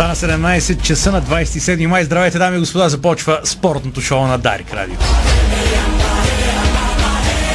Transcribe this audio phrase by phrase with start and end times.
[0.00, 2.04] Стана 17 часа на 27 май.
[2.04, 4.96] Здравейте, дами и господа, започва спортното шоу на Дарик Радио.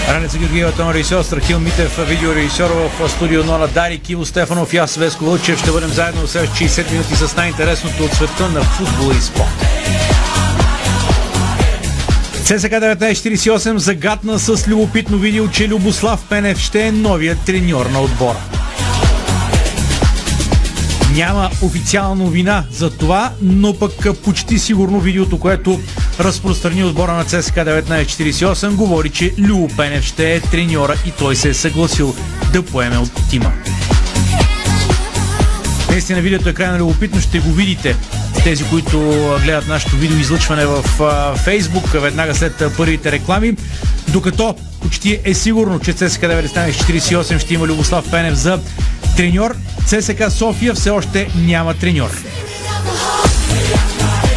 [0.10, 4.78] Ранеца Георгиева, тон режисьор, Страхил Митев, видеорежисьор в студио 0 на Дарик, Киво Стефанов и
[4.78, 5.60] аз Веско Вълчев.
[5.60, 9.66] Ще бъдем заедно в следващите 60 минути с най-интересното от света на футбола и спорт.
[12.44, 18.40] ЦСК 1948 загадна с любопитно видео, че Любослав Пенев ще е новият треньор на отбора.
[21.16, 25.80] Няма официална вина за това, но пък почти сигурно видеото, което
[26.20, 31.50] разпространи отбора на ЦСК 1948, говори, че Любо Пенев ще е треньора и той се
[31.50, 32.16] е съгласил
[32.54, 33.52] да поеме от тима.
[35.90, 37.96] Наистина видеото е крайно любопитно, ще го видите
[38.44, 39.00] тези, които
[39.44, 40.84] гледат нашето видео излъчване в
[41.38, 43.54] Фейсбук, веднага след първите реклами.
[44.08, 48.60] Докато почти е сигурно, че ЦСК 1948 ще има Любослав Пенев за
[49.18, 49.56] треньор,
[49.86, 52.10] ЦСК София все още няма треньор.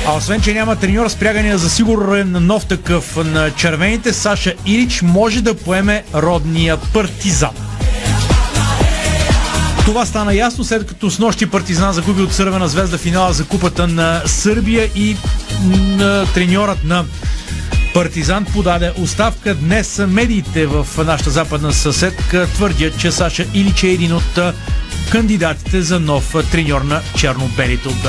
[0.07, 5.43] А освен, че няма треньор, спрягания за сигурен нов такъв на червените, Саша Ирич може
[5.43, 7.68] да поеме родния партизан.
[9.89, 13.87] Това стана ясно след като с нощи Партизан загуби от Сървена звезда финала за купата
[13.87, 15.17] на Сърбия и
[15.73, 17.05] на треньорът на
[17.95, 19.55] Партизан подаде оставка.
[19.55, 24.39] Днес медиите в нашата западна съседка твърдят, че Саша Илич е един от
[25.11, 28.09] кандидатите за нов треньор на черно-белите от.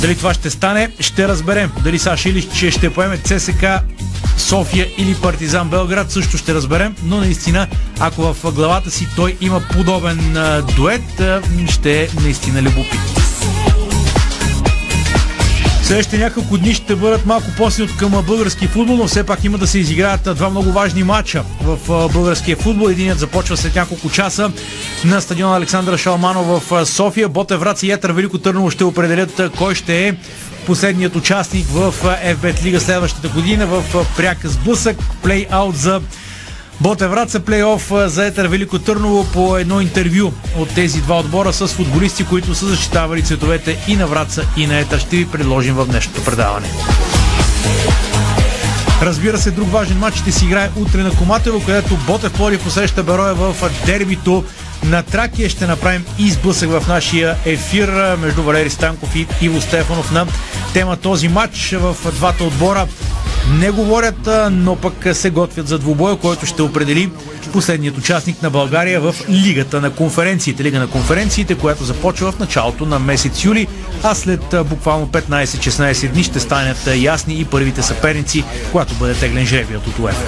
[0.00, 1.70] Дали това ще стане, ще разберем.
[1.82, 3.64] Дали Саша Илич ще поеме ЦСК
[4.36, 7.66] София или Партизан Белград, също ще разберем, но наистина,
[8.00, 10.36] ако в главата си той има подобен
[10.76, 11.22] дует,
[11.70, 13.14] ще е наистина любопитно.
[15.82, 19.58] Следващите няколко дни ще бъдат малко по от към български футбол, но все пак има
[19.58, 21.78] да се изиграят два много важни матча в
[22.12, 22.88] българския футбол.
[22.88, 24.52] Единият започва след няколко часа
[25.04, 27.28] на стадиона Александър Шалманов в София.
[27.28, 30.14] Ботев Врац и Етър Велико Търново ще определят кой ще е
[30.64, 31.94] последният участник в
[32.24, 33.82] FBET Лига следващата година в
[34.16, 36.00] пряк сблъсък, плей-аут за
[36.80, 42.24] Ботевраца плейоф за Етър Велико Търново по едно интервю от тези два отбора с футболисти,
[42.24, 44.98] които са защитавали цветовете и на Враца и на Етър.
[44.98, 46.68] Ще ви предложим в днешното предаване.
[49.02, 53.02] Разбира се, друг важен матч ще си играе утре на Коматело, където Ботев Плоди посреща
[53.02, 53.54] Бероя в
[53.86, 54.44] дербито
[54.84, 55.48] на Тракия.
[55.48, 60.26] Ще направим изблъсък в нашия ефир между Валери Станков и Иво Стефанов на
[60.72, 62.86] тема този матч в двата отбора.
[63.58, 67.10] Не говорят, но пък се готвят за двубоя, който ще определи
[67.52, 70.64] последният участник на България в Лигата на конференциите.
[70.64, 73.66] Лига на конференциите, която започва в началото на месец юли,
[74.02, 79.86] а след буквално 15-16 дни ще станат ясни и първите съперници, когато бъде теглен жребият
[79.86, 80.24] от УЕФА.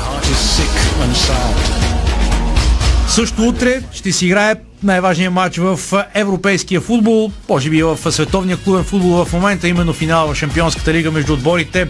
[3.17, 5.81] Също утре ще си играе най-важният матч в
[6.15, 11.11] европейския футбол, може би в световния клубен футбол в момента, именно финал в Шампионската лига
[11.11, 11.89] между отборите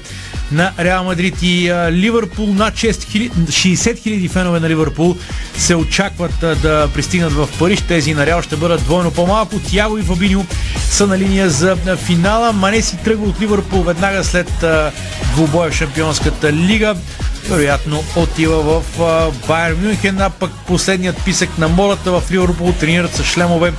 [0.52, 2.46] на Реал Мадрид и Ливърпул.
[2.46, 5.16] Над 60 хиляди фенове на Ливърпул
[5.56, 7.80] се очакват да пристигнат в Париж.
[7.88, 9.60] Тези на Реал ще бъдат двойно по-малко.
[9.70, 10.46] Тяго и Фабиньо
[10.90, 12.52] са на линия за финала.
[12.52, 14.64] Мане си тръгва от Ливърпул веднага след
[15.34, 16.94] двубоя в Шампионската лига
[17.48, 18.82] вероятно отива в
[19.48, 23.72] Байер Мюнхен, а пък последният писък на мората в Ливърпул тренират с шлемове,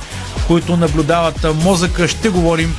[0.46, 2.08] които наблюдават мозъка.
[2.08, 2.74] Ще говорим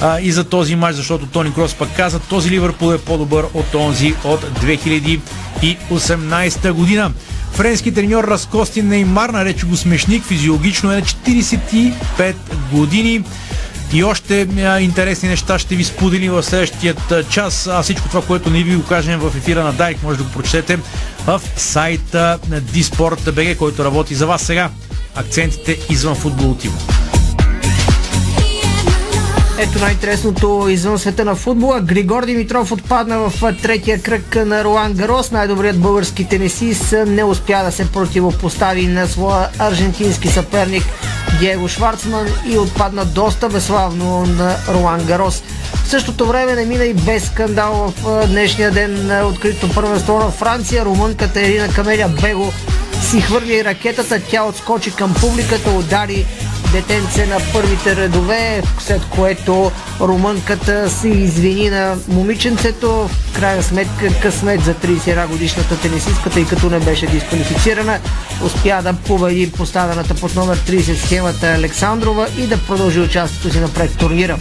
[0.00, 3.70] а, и за този матч, защото Тони Крос пък каза, този Ливърпул е по-добър от
[3.70, 7.12] този от 2018 година.
[7.52, 12.34] Френски треньор Раскости Неймар нарече го смешник, физиологично е на 45
[12.72, 13.24] години.
[13.92, 14.48] И още
[14.80, 17.66] интересни неща ще ви споделим в следващият час.
[17.66, 20.30] А всичко това, което не ви го кажем в ефира на Дайк, може да го
[20.30, 20.78] прочетете
[21.26, 24.70] в сайта на Disport.bg, който работи за вас сега.
[25.14, 26.78] Акцентите извън футбол Тимо.
[29.58, 31.80] Ето най-интересното извън света на футбола.
[31.80, 35.30] Григор Димитров отпадна в третия кръг на Ролан Гарос.
[35.30, 40.84] Най-добрият български тенисист не успя да се противопостави на своя аржентински съперник
[41.38, 45.42] Диего Шварцман и отпадна доста безславно на Ролан Гарос.
[45.84, 50.30] В същото време не мина и без скандал в днешния ден на открито първенство на
[50.30, 50.84] Франция.
[50.84, 52.52] Румънката Ирина Камелия Бего
[53.02, 56.26] си хвърли ракетата, тя отскочи към публиката, удари
[56.74, 63.08] детенце на първите редове, след което румънката се извини на момиченцето.
[63.08, 67.98] В крайна сметка късмет за 31 годишната тенисистка, тъй като не беше дисквалифицирана,
[68.44, 73.90] успя да победи поставената под номер 30 схемата Александрова и да продължи участието си напред
[73.90, 74.38] в турнира.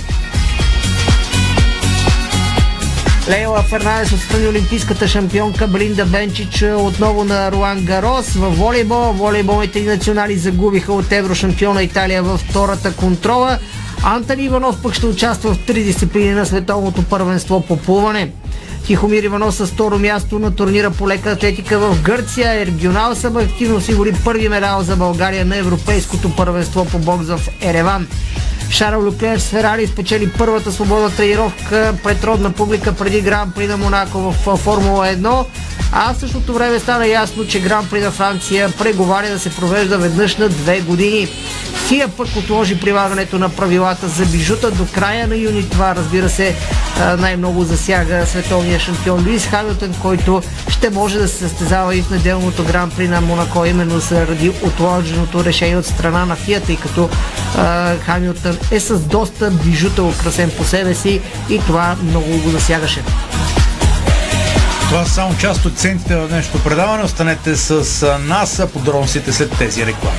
[3.30, 9.14] Лейла Фернандес отстрани олимпийската шампионка Блинда Бенчич отново на Руан Гарос в волейбол.
[9.14, 13.58] Волейболните национали загубиха от еврошампиона Италия във втората контрола.
[14.04, 18.32] Антони Иванов пък ще участва в три дисциплини на световното първенство по плуване.
[18.86, 22.66] Тихомир Иванов с второ място на турнира по лека атлетика в Гърция.
[22.66, 28.08] Регионал съм активно осигури първи медал за България на Европейското първенство по бокс в Ереван.
[28.74, 33.78] Шарл Люклер с Ферари спечели първата свободна тренировка пред родна публика преди Гран При на
[33.78, 35.46] Монако в Формула 1.
[35.96, 39.98] А в същото време стана ясно, че Гран При на Франция преговаря да се провежда
[39.98, 41.28] веднъж на две години.
[41.88, 45.70] ФИА пък отложи прилагането на правилата за бижута до края на юни.
[45.70, 46.56] Това, разбира се,
[47.18, 52.64] най-много засяга световния шампион Луис Хамилтън, който ще може да се състезава и в неделното
[52.64, 57.10] Гран При на Монако, именно заради отложеното решение от страна на ФИА, тъй като
[58.06, 63.02] Хамилтън е с доста бижута украсен по себе си и това много го засягаше.
[64.94, 67.04] Това са само част от центите в днешното предаване.
[67.04, 70.18] Останете с нас, подробностите след тези реклами.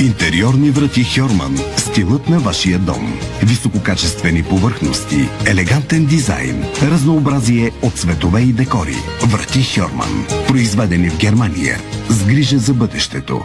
[0.00, 1.58] Интериорни врати Хьорман.
[1.76, 3.20] Стилът на вашия дом.
[3.42, 8.96] Висококачествени повърхности, елегантен дизайн, разнообразие от цветове и декори.
[9.22, 10.26] Врати Хьорман.
[10.48, 11.80] Произведени в Германия.
[12.08, 13.44] С грижа за бъдещето.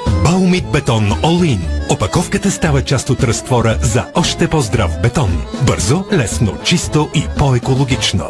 [0.23, 1.59] Баумит бетон In.
[1.89, 5.41] Опаковката става част от разтвора за още по-здрав бетон.
[5.67, 8.25] Бързо, лесно, чисто и по-екологично.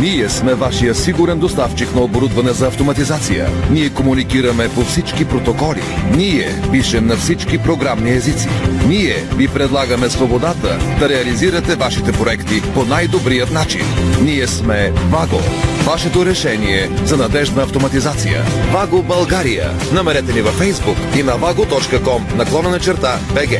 [0.00, 3.48] Ние сме вашия сигурен доставчик на оборудване за автоматизация.
[3.70, 5.82] Ние комуникираме по всички протоколи.
[6.16, 8.48] Ние пишем на всички програмни езици.
[8.88, 13.82] Ние ви предлагаме свободата да реализирате вашите проекти по най-добрият начин.
[14.22, 15.40] Ние сме Ваго.
[15.84, 18.44] Вашето решение за надежна автоматизация.
[18.72, 19.70] Ваго България.
[19.92, 23.50] Намерете ни във Facebook и на vago.com наклона на черта БГ.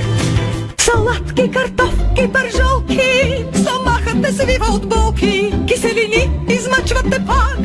[0.79, 3.01] Салатки, картофки, пържолки,
[4.25, 7.59] те свива от болки, киселини измъчвате пак.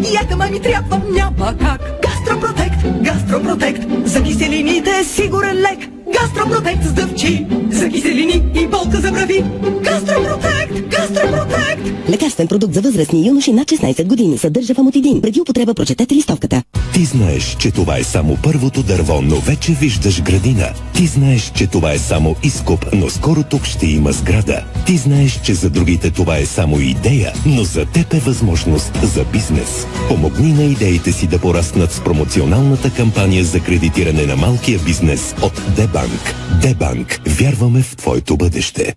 [0.00, 1.80] Диета ми трябва, няма как.
[2.02, 6.01] Гастропротект, гастропротект, за киселините е сигурен лек.
[6.12, 9.44] Гастропротект с дъвчи, за киселини и болка за брави.
[9.82, 12.08] Гастропротект, гастропротект.
[12.08, 14.38] Лекарствен продукт за възрастни юноши над 16 години.
[14.38, 15.22] Съдържа фамотидин.
[15.22, 16.62] Преди употреба прочетете листовката.
[16.94, 20.68] Ти знаеш, че това е само първото дърво, но вече виждаш градина.
[20.94, 24.64] Ти знаеш, че това е само изкоп, но скоро тук ще има сграда.
[24.86, 29.24] Ти знаеш, че за другите това е само идея, но за теб е възможност за
[29.24, 29.86] бизнес.
[30.08, 35.62] Помогни на идеите си да пораснат с промоционалната кампания за кредитиране на малкия бизнес от
[36.02, 36.34] Дебанк.
[36.62, 37.20] Дебанк.
[37.26, 38.94] Вярваме в твоето бъдеще.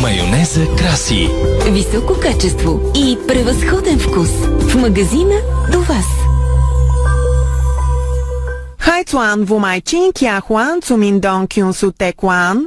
[0.00, 1.28] Майонеза краси.
[1.70, 4.28] Високо качество и превъзходен вкус.
[4.60, 5.34] В магазина
[5.72, 6.06] до вас.
[8.78, 12.66] Хайцуан, Вумайчин, Кяхуан, Цуминдон, Кюнсу, Текуан.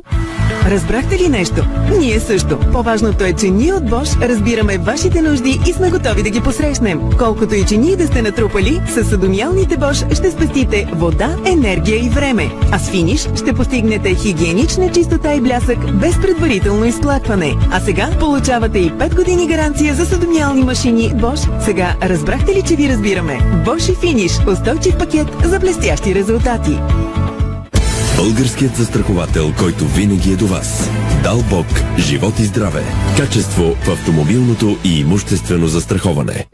[0.66, 1.66] Разбрахте ли нещо?
[2.00, 2.60] Ние също.
[2.72, 7.02] По-важното е, че ние от Bosch разбираме вашите нужди и сме готови да ги посрещнем.
[7.18, 12.10] Колкото и че ние да сте натрупали, с съдомиалните Bosch ще спестите вода, енергия и
[12.10, 12.50] време.
[12.72, 17.56] А с финиш ще постигнете хигиенична чистота и блясък без предварително изплакване.
[17.72, 21.62] А сега получавате и 5 години гаранция за съдомиални машини Bosch.
[21.66, 23.40] Сега разбрахте ли, че ви разбираме?
[23.66, 24.32] Bosch и финиш.
[24.48, 26.80] Устойчив пакет за блестящи резултати.
[28.18, 30.90] Българският застраховател, който винаги е до вас.
[31.24, 31.68] Дал Бог,
[32.00, 32.84] живот и здраве.
[33.18, 36.46] Качество в автомобилното и имуществено застраховане.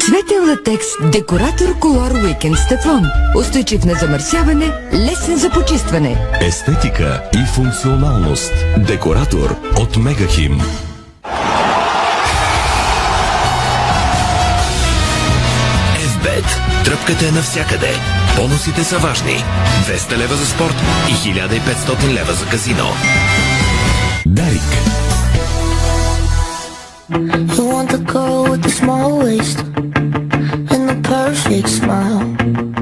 [0.00, 3.04] Цветен латекс Декоратор Колор Уикенд Стефлон.
[3.38, 6.16] Устойчив на замърсяване, лесен за почистване.
[6.40, 8.52] Естетика и функционалност.
[8.86, 10.60] Декоратор от Мегахим.
[17.06, 17.90] Тръпката е навсякъде.
[18.36, 19.44] Бонусите са важни.
[19.86, 20.74] 200 лева за спорт
[21.08, 22.88] и 1500 лева за казино.
[24.26, 24.62] Дарик.
[27.56, 29.58] You want the girl with the small waist
[30.72, 32.73] and the perfect smile.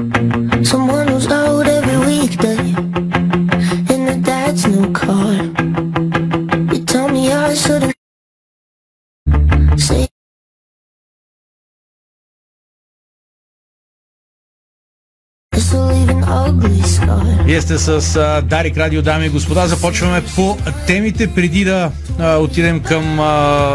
[17.53, 19.67] Вие сте с а, Дарик Радио, дами и господа.
[19.67, 20.57] Започваме по
[20.87, 23.25] темите, преди да а, отидем към а,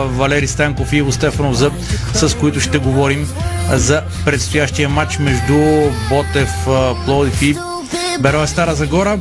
[0.05, 1.71] Валери Станков и Иво Стефанов, за,
[2.15, 3.29] с които ще говорим
[3.73, 7.57] за предстоящия матч между Ботев, а, Плодив и
[8.21, 9.19] Бероя Стара Загора.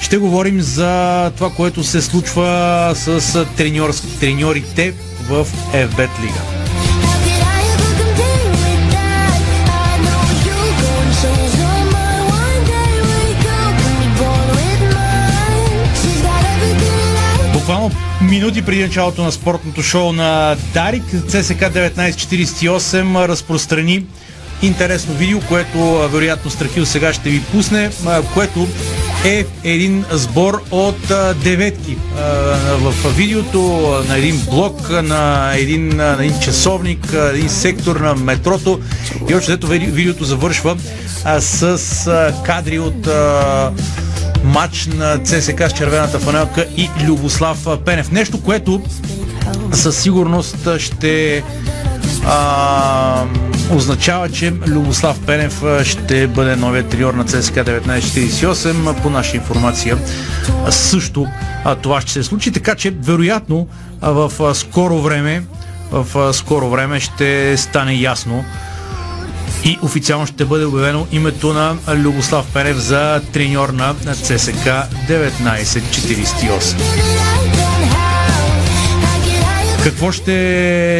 [0.00, 3.46] Ще говорим за това, което се случва с
[4.20, 4.94] треньорите
[5.28, 6.61] в FBET Лига.
[18.22, 24.04] Минути преди началото на спортното шоу на Дарик, ЦСК 1948 разпространи
[24.62, 27.90] интересно видео, което вероятно Страхил сега ще ви пусне,
[28.34, 28.68] което
[29.24, 31.12] е един сбор от
[31.44, 31.96] деветки.
[32.78, 33.60] В видеото
[34.08, 38.80] на един блок, на един, на един часовник, един сектор на метрото
[39.30, 40.76] и общо видеото завършва
[41.38, 41.78] с
[42.44, 43.08] кадри от
[44.44, 48.10] матч на ЦСК с червената фанелка и Любослав Пенев.
[48.10, 48.82] Нещо, което
[49.72, 51.42] със сигурност ще
[52.26, 53.24] а,
[53.70, 58.90] означава, че Любослав Пенев ще бъде новият треньор на ЦСК 1948.
[58.90, 59.98] А, По наша информация
[60.70, 61.26] също
[61.64, 63.66] а, това ще се случи, така че вероятно
[64.02, 65.42] в скоро време
[65.92, 68.44] в скоро време ще стане ясно
[69.64, 74.68] и официално ще бъде обявено името на Любослав Пенев за треньор на ЦСК
[75.08, 76.76] 1948.
[79.84, 80.32] Какво ще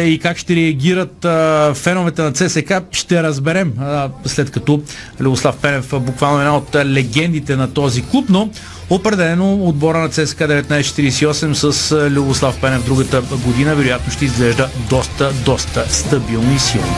[0.07, 4.81] и как ще реагират а, феновете на ЦСК, ще разберем а, след като
[5.19, 8.49] Любослав Пенев буквално една от легендите на този клуб, но
[8.89, 15.85] определено отбора на ЦСК 1948 с Любослав Пенев другата година вероятно ще изглежда доста, доста
[15.89, 16.95] стабилно и силно.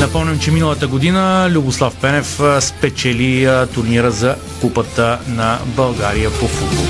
[0.00, 6.84] Напомням, че миналата година Любослав Пенев спечели турнира за Купата на България по футбол.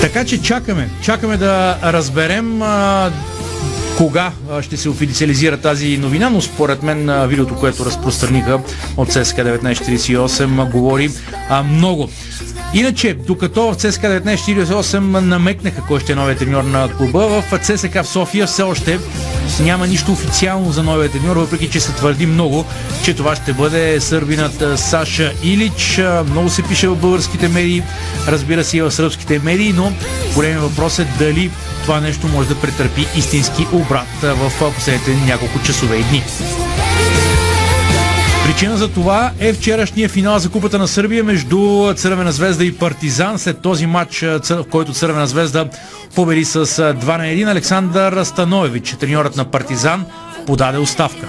[0.00, 3.10] Така че чакаме, чакаме да разберем а,
[3.96, 4.32] кога
[4.62, 8.60] ще се официализира тази новина, но според мен видеото, което разпространиха
[8.96, 11.10] от ЦСКА 1948 а, говори
[11.48, 12.08] а, много.
[12.74, 18.02] Иначе, докато в ЦСКА 1948 намекнаха кой ще е новият треньор на клуба, в ЦСКА
[18.02, 18.98] в София все още
[19.60, 22.64] няма нищо официално за новия треньор, въпреки че се твърди много,
[23.04, 26.00] че това ще бъде сърбинът Саша Илич.
[26.30, 27.82] Много се пише в българските медии,
[28.28, 29.92] разбира се и в сръбските медии, но
[30.34, 31.50] големият въпрос е дали
[31.82, 36.24] това нещо може да претърпи истински обрат в последните няколко часове и дни.
[38.58, 43.38] Причина за това е вчерашния финал за Купата на Сърбия между Цървена звезда и Партизан.
[43.38, 45.68] След този матч, цър- в който Цървена звезда
[46.14, 50.04] победи с а, 2 на 1, Александър Становевич, треньорът на Партизан,
[50.46, 51.28] подаде оставка.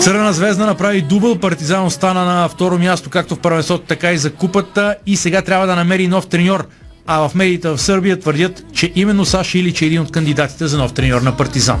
[0.00, 4.32] Цървена звезда направи дубъл, Партизан остана на второ място, както в първенството, така и за
[4.32, 6.66] купата и сега трябва да намери нов треньор.
[7.06, 10.78] А в медиите в Сърбия твърдят, че именно Саша Илич е един от кандидатите за
[10.78, 11.80] нов треньор на Партизан.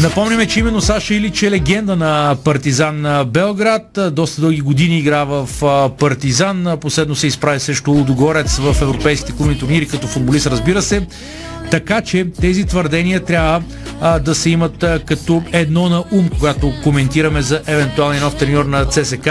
[0.00, 3.98] Напомняме, че именно Саша Илич е легенда на Партизан Белград.
[4.12, 5.48] Доста дълги години игра в
[5.98, 6.78] Партизан.
[6.80, 11.06] Последно се изправи срещу Лудогорец в европейските клубни турнири като футболист, разбира се.
[11.70, 13.62] Така че тези твърдения трябва
[14.00, 18.64] а, да се имат а, като едно на ум, когато коментираме за евентуалния нов треньор
[18.64, 19.30] на ЦСК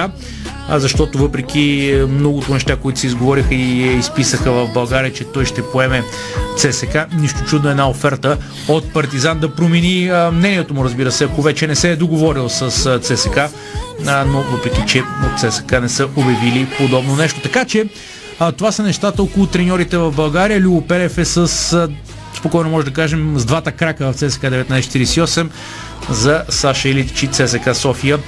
[0.70, 5.24] а защото въпреки е, многото неща, които се изговориха и е, изписаха в България, че
[5.24, 6.04] той ще поеме
[6.58, 11.68] ЦСК, нищо чудно една оферта от Партизан да промени мнението му, разбира се, ако вече
[11.68, 13.40] не се е договорил с ЦСК,
[14.28, 17.40] но въпреки, че от ЦСК не са обявили подобно нещо.
[17.44, 17.86] Така че
[18.40, 20.60] а, това са нещата около треньорите в България.
[20.60, 21.90] Любо Перев е с а,
[22.38, 25.50] спокойно може да кажем с двата крака в ЦСК 1948
[26.10, 28.20] за Саша Илич и ЦСК София.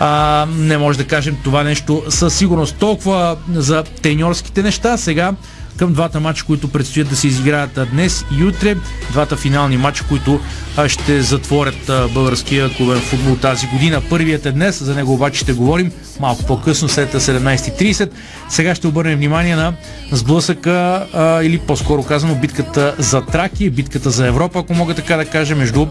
[0.00, 2.76] А, не може да кажем това нещо със сигурност.
[2.76, 4.96] Толкова за треньорските неща.
[4.96, 5.32] Сега
[5.76, 8.76] към двата матча, които предстоят да се изиграят днес и утре.
[9.10, 10.40] Двата финални матча, които
[10.86, 14.02] ще затворят българския клубен футбол тази година.
[14.10, 18.10] Първият е днес, за него обаче ще говорим малко по-късно, след 17.30.
[18.48, 19.72] Сега ще обърнем внимание на
[20.12, 25.24] сблъсъка а, или по-скоро казано битката за Тракия, битката за Европа, ако мога така да
[25.24, 25.86] кажа, между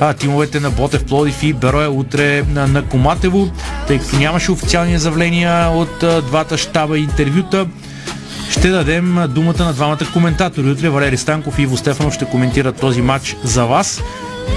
[0.00, 3.50] а, тимовете на Ботев Плодив и Бероя утре на, на Коматево,
[3.86, 7.66] тъй като нямаше официални изявления от а, двата щаба и интервюта.
[8.52, 10.70] Ще дадем думата на двамата коментатори.
[10.70, 14.02] Утре Валери Станков и Иво Стефанов ще коментират този матч за вас.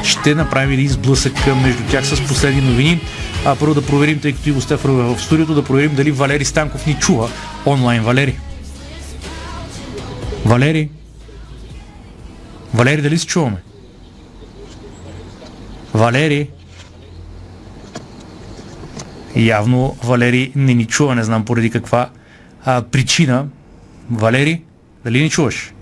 [0.03, 1.33] Ще направим един сблъсък
[1.63, 3.01] между тях с последни новини.
[3.45, 6.45] А първо да проверим, тъй като Иво Стефанов е в студиото, да проверим дали Валери
[6.45, 7.29] Станков ни чува
[7.65, 8.03] онлайн.
[8.03, 8.39] Валери.
[10.45, 10.89] Валери.
[12.73, 13.57] Валери, дали се чуваме?
[15.93, 16.49] Валери.
[19.35, 22.09] Явно Валери не ни чува, не знам поради каква
[22.65, 23.45] а, причина.
[24.11, 24.61] Валери,
[25.05, 25.73] дали ни чуваш?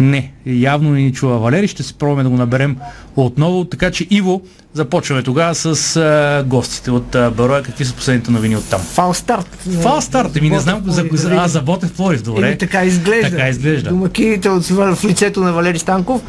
[0.00, 1.68] Не, явно не ни чува Валери.
[1.68, 2.76] Ще се пробваме да го наберем
[3.16, 3.64] отново.
[3.64, 4.42] Така че, Иво,
[4.72, 7.62] започваме тогава с а, гостите от а, Бароя.
[7.62, 8.80] Какви са последните новини от там?
[8.80, 9.46] Фал старт.
[9.82, 10.36] Фал старт.
[10.36, 12.46] Еми не знам за, за, а, за Ботев Пловдив, добре.
[12.46, 13.30] Еми, така изглежда.
[13.30, 13.90] Така изглежда.
[13.90, 16.22] Домакините от, в лицето на Валери Станков.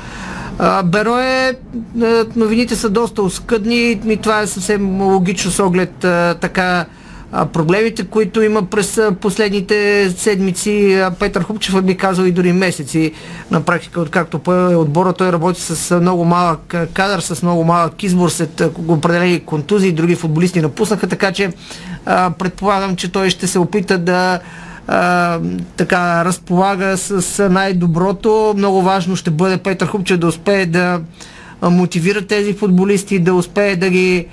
[0.60, 1.54] А, Берое,
[2.02, 6.86] а, новините са доста оскъдни и това е съвсем логично с оглед а, така
[7.54, 11.04] проблемите, които има през последните седмици.
[11.20, 13.12] Петър Хупчев би казал и дори месеци.
[13.52, 18.30] На практика, откакто пое отбора, той работи с много малък кадър, с много малък избор
[18.30, 19.92] след определени контузии.
[19.92, 21.52] Други футболисти напуснаха, така че
[22.40, 24.40] предполагам, че той ще се опита да
[24.88, 25.40] а,
[25.78, 28.54] така разполага с най-доброто.
[28.58, 31.02] Много важно ще бъде Петър Хупчев да успее да
[31.62, 34.28] мотивира тези футболисти, да успее да ги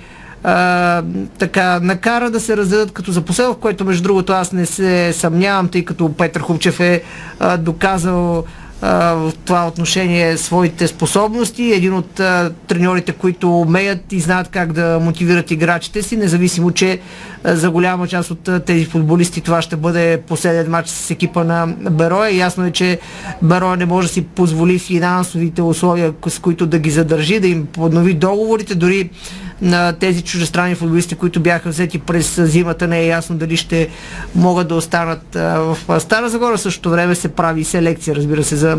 [0.45, 1.03] а,
[1.39, 3.23] така накара да се раздадат като за
[3.61, 7.03] което между другото аз не се съмнявам, тъй като Петър Хупчев е
[7.41, 8.45] а, доказал
[8.83, 11.73] в това отношение своите способности.
[11.73, 17.01] Един от а, треньорите, които умеят и знаят как да мотивират играчите си, независимо, че
[17.45, 21.45] а, за голяма част от а, тези футболисти това ще бъде последен матч с екипа
[21.45, 22.37] на Бероя.
[22.37, 22.99] Ясно е, че
[23.43, 27.67] Бероя не може да си позволи финансовите условия, с които да ги задържи, да им
[27.67, 29.11] поднови договорите, дори
[29.63, 33.89] на тези чужестранни футболисти, които бяха взети през зимата, не е ясно дали ще
[34.35, 36.59] могат да останат в Стара Загора.
[36.59, 38.79] Същото време се прави селекция, разбира се, за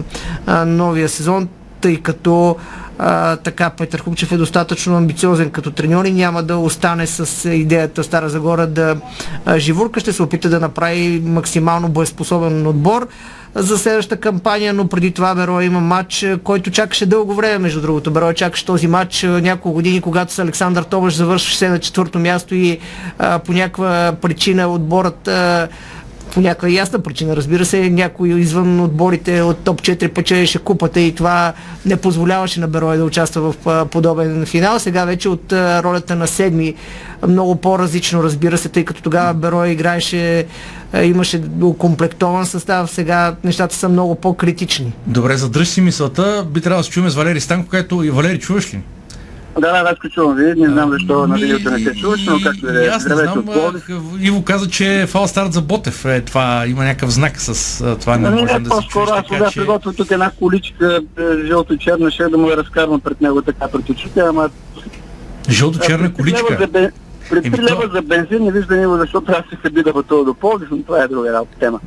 [0.66, 1.48] новия сезон,
[1.82, 2.56] тъй като
[3.00, 8.04] а, така Петър Хубчев е достатъчно амбициозен като треньор и няма да остане с идеята
[8.04, 8.98] Стара Загора да
[9.46, 13.08] а, живурка, ще се опита да направи максимално боеспособен отбор
[13.56, 18.12] за следващата кампания, но преди това Беро има матч, който чакаше дълго време, между другото.
[18.12, 22.80] Беро чакаше този матч няколко години, когато с Александър Тобаш завършваше на четвърто място и
[23.20, 25.68] а, по някаква причина отборът а,
[26.34, 31.16] по някаква ясна причина, разбира се, някой извън отборите от топ 4 печелеше купата и
[31.16, 31.54] това
[31.86, 34.80] не позволяваше на Берой да участва в подобен финал.
[34.80, 36.74] Сега вече от ролята на седми
[37.28, 40.46] много по-различно, разбира се, тъй като тогава Берой играеше,
[41.04, 44.94] имаше окомплектован състав, сега нещата са много по-критични.
[45.08, 48.40] Добре, задръж си мисълта, би трябвало да се чуем с Валери Станко, което и Валери
[48.40, 48.80] чуваш ли?
[49.62, 50.54] Да, да, аз чувам ви.
[50.62, 52.88] Не знам защо на видеото не се чуваш, но както да е.
[52.88, 53.46] Аз не знам,
[54.20, 56.06] Иво каза, че е фал старт за Ботев.
[56.06, 58.18] Е, това има някакъв знак с това.
[58.18, 59.60] Не, не можем да се по-скоро аз сега че...
[59.60, 61.02] приготвя тук една количка
[61.46, 64.50] жълто-черна, ще да му я разкарвам пред него така пред очите, ама...
[65.50, 66.70] Жълто-черна количка?
[67.30, 70.34] При 3 лева за бензин не виждам него, защото аз се би да пътува до
[70.34, 71.80] Пловдив, но това е друга работа тема.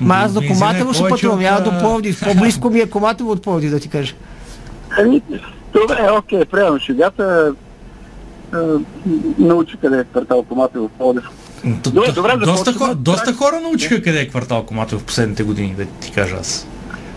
[0.00, 2.20] Ма аз до Коматево ще пътувам, няма до Пловдив.
[2.24, 4.14] По-близко ми е Коматево от Пловдив, да ти кажа.
[4.98, 5.22] Ами,
[5.80, 7.54] Добре, окей, приемам шегата.
[9.38, 11.24] Научи къде е квартал Коматев в Пловдив.
[11.64, 15.84] Добре, добре, доста, хора, доста хора научиха къде е квартал Коматев в последните години, да
[15.84, 16.66] ти кажа аз.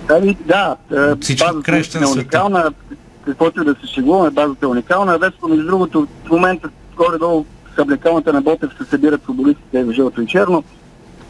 [0.09, 2.11] Ами, да, на света.
[2.11, 2.71] Уникална,
[3.25, 5.17] каквото и да се шегуваме, базата е уникална.
[5.17, 7.45] Весто, между другото, в момента горе-долу
[7.75, 10.63] съблекалната на Ботев се събират футболистите в жълто и черно.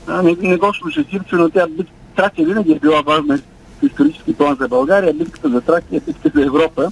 [0.08, 1.68] А, не, не го слуша сирче, но тя
[2.16, 5.14] Тракия винаги е била важна в исторически план за България.
[5.14, 6.92] Битката за Тракия, битката за Европа.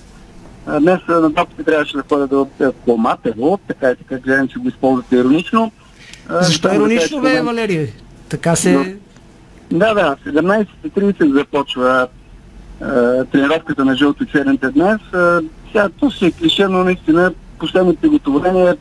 [0.77, 2.47] Днес на топите трябваше да ходя до
[2.85, 5.71] Коматево, така и така гледам, че го използвате иронично.
[6.29, 7.87] Защо иронично, бе, Валерия?
[8.29, 8.97] Така се...
[9.71, 12.07] Да, да, 17.30 започва
[12.81, 15.01] а, тренировката на жълто-черните днес.
[15.13, 18.75] А, сега то си е клише, но наистина последното приготовление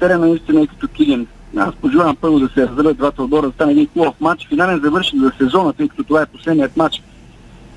[0.00, 1.26] терена наистина е като килим.
[1.56, 4.48] Аз пожелавам първо да се разделят двата отбора, да стане един хубав матч.
[4.48, 7.02] Финален завърши за сезона, тъй като това е последният матч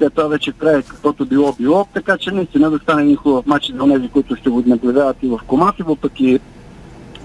[0.01, 3.71] след това вече край каквото било било, така че наистина да стане един хубав матч
[3.71, 6.39] за тези, които ще го наблюдават и в Коматово, и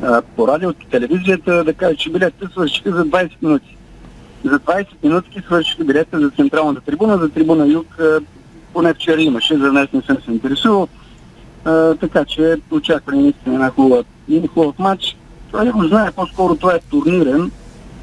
[0.02, 3.76] а, по радиото, телевизията, да кажа, че билетите свършиха за 20 минути.
[4.44, 7.86] За 20 минутки свършиха билета за централната трибуна, за трибуна Юг
[8.72, 10.88] поне вчера имаше, за днес не съм се интересувал.
[12.00, 15.16] Така че очакваме наистина една хубава, един хубав матч.
[15.50, 17.50] Това не го знае, по-скоро това е турнирен,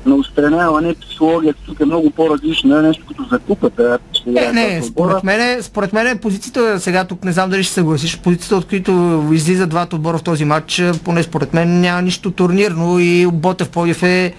[0.06, 4.00] на устраняване, психологията тук е много по-различна, нещо като за купата.
[4.14, 8.18] Ще не, не, според мен, според мен позицията, сега тук не знам дали ще съгласиш,
[8.18, 13.00] позицията, от които излизат двата отбора в този матч, поне според мен няма нищо турнирно
[13.00, 14.34] и Ботев Подив е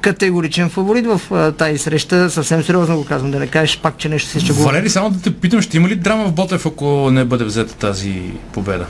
[0.00, 2.30] категоричен фаворит в тази среща.
[2.30, 4.62] Съвсем сериозно го казвам, да не кажеш пак, че нещо се ще го...
[4.62, 7.74] Валери, само да те питам, ще има ли драма в Ботев, ако не бъде взета
[7.74, 8.86] тази победа?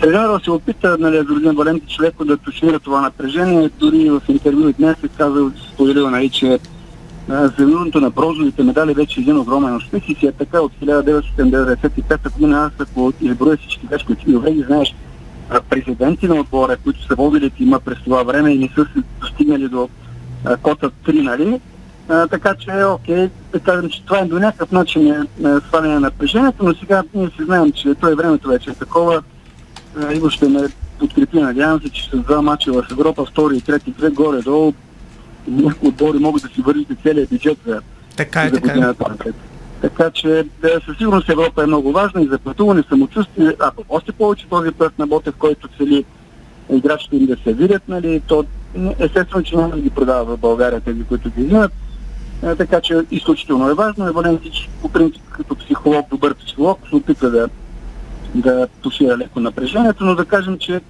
[0.00, 3.70] Тренерът се опита, нали, Зордин Валентич леко да тушира това напрежение.
[3.78, 6.58] Дори в интервю днес е казал, споделил, нали, че
[7.28, 12.32] завиването на бронзовите медали вече е един огромен успех и си е така от 1995
[12.32, 14.94] година, аз ако изброя всички грешки, които добре знаеш,
[15.70, 19.68] президенти на отбора, които са водили тима през това време и не са се достигнали
[19.68, 19.88] до
[20.44, 21.60] а, кота 3, нали?
[22.08, 25.94] А, така че, окей, да кажем, че това е до някакъв начин е, е сваляне
[25.94, 29.22] на напрежението, но сега ние си знаем, че това е времето вече е такова.
[30.02, 30.60] А, Иво ще ме
[30.98, 34.72] подкрепи, надявам се, че с два мача в Европа, втори и трети кръг, горе-долу,
[35.48, 37.80] някои отбори могат да си вървите целият бюджет за,
[38.16, 38.74] Така е, за така е.
[38.74, 39.34] годината напред.
[39.80, 44.12] Така че да, със сигурност Европа е много важна и за пътуване, самочувствие, а още
[44.12, 46.04] повече този проект на Ботев, който цели
[46.70, 48.44] играчите им да се видят, нали, то
[48.98, 51.72] естествено, че няма да ги продава в България тези, които ги взимат.
[52.40, 54.08] Така че изключително е важно.
[54.08, 57.48] Евалентич по принцип като психолог, добър психолог, се опитва да,
[58.34, 60.80] да тушира леко напрежението, но да кажем, че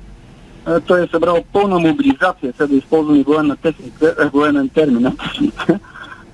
[0.66, 5.16] а, той е събрал пълна мобилизация, сега да използвам и военна техника, а, военен термин,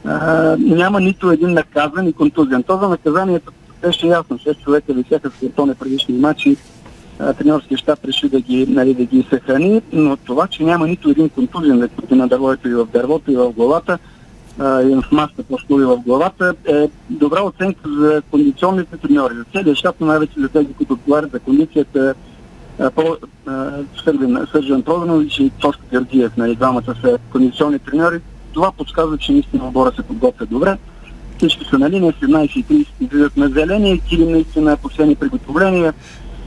[0.05, 2.63] а, няма нито един наказан и контузен.
[2.63, 4.39] То за наказанието беше ясно.
[4.39, 6.57] 6 човека висяха с картони предишни матчи.
[7.19, 11.11] А, Тренерския щаб реши да ги, нали, да ги съхрани, но това, че няма нито
[11.11, 13.99] един контузен, да на дървото и в дървото и в главата,
[14.59, 19.45] а, и в маста по-скоро и в главата, е добра оценка за кондиционните треньори, за
[19.53, 22.15] целия но най-вече за тези, които отговарят за кондицията,
[22.79, 23.71] а, Про- а,
[24.05, 28.21] Сърбин- Сържан Проданович и Тошко Георгиев, нали, двамата са кондиционни треньори.
[28.53, 30.79] Това подсказва, че наистина отбора се подготвя добре.
[31.39, 35.95] Всички са на линия, 17.30 излизат на зеления, килим наистина последни приготовления,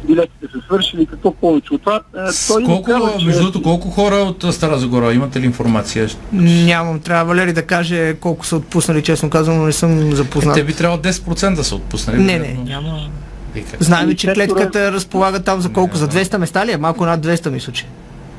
[0.06, 2.02] билетите са свършили, какво повече от това.
[2.18, 5.14] А, той Колко, казва, че- между другото, колко хора от Стара Загора?
[5.14, 6.08] Имате ли информация?
[6.34, 10.56] Нямам, трябва Валери да каже колко са отпуснали, честно казвам, но не съм запознат.
[10.56, 12.18] Те би трябвало 10% да са отпуснали.
[12.18, 13.00] Не, не, няма.
[13.80, 15.98] Знаем, че Ами, клетката разполага там за колко?
[15.98, 16.78] За 200 места ли е?
[16.78, 17.86] Малко над 200 мисля, че.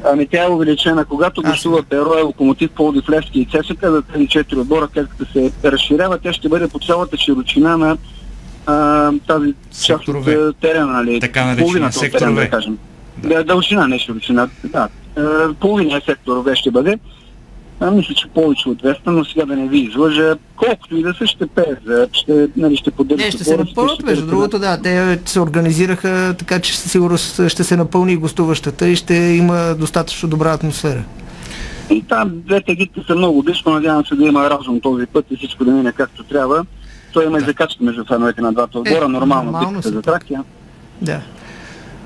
[0.05, 1.05] Ами тя е увеличена.
[1.05, 6.18] Когато гостува Перо, Локомотив, Пловдив, Левски и ЦСКА за тези четири отбора, клетката се разширява,
[6.18, 7.97] тя ще бъде по цялата широчина на
[8.68, 9.54] а, тази
[9.85, 11.20] част от а, терена, нали?
[11.20, 12.44] Така наречения Половината от сектор терена, В.
[12.44, 12.78] да кажем.
[13.18, 14.48] Да, дължина, не широчина.
[14.64, 14.88] Да.
[15.16, 16.98] А, половина сектор В ще бъде.
[17.81, 20.37] А, мисля, че повече от 200, но сега да не ви излъжа.
[20.57, 23.24] Колкото и да са, ще пее, за- ще, нали, ще поддържат.
[23.26, 24.26] Не, ще се ще между пеят.
[24.26, 24.83] другото, да.
[24.83, 29.74] Те се организираха така, че със сигурност ще се напълни и гостуващата и ще има
[29.74, 31.02] достатъчно добра атмосфера.
[31.90, 35.37] И там двете гидки са много близко, надявам се да има разум този път и
[35.37, 36.64] всичко да мине както трябва.
[37.12, 40.44] Той има и закачка между феновете на двата отбора, Е, нормално, нормално битката за Тракия.
[41.03, 41.21] Да.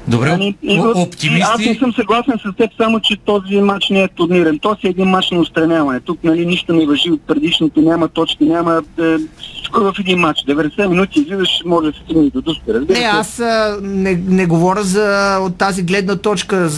[0.09, 1.43] Добре, Ами, и о- в- оптимисти.
[1.55, 4.59] Аз не съм съгласен с теб, само че този матч не е турнирен.
[4.59, 6.01] То си е един матч на устраняване.
[6.01, 9.03] Тук нали, нищо не въжи от предишното, няма точки, няма е,
[9.41, 10.38] всичко в един матч.
[10.41, 12.43] 90 минути излизаш, може да се стигне и до.
[12.69, 13.05] Разбира Не, се.
[13.05, 15.03] аз а, не, не говоря за
[15.41, 16.69] от тази гледна точка.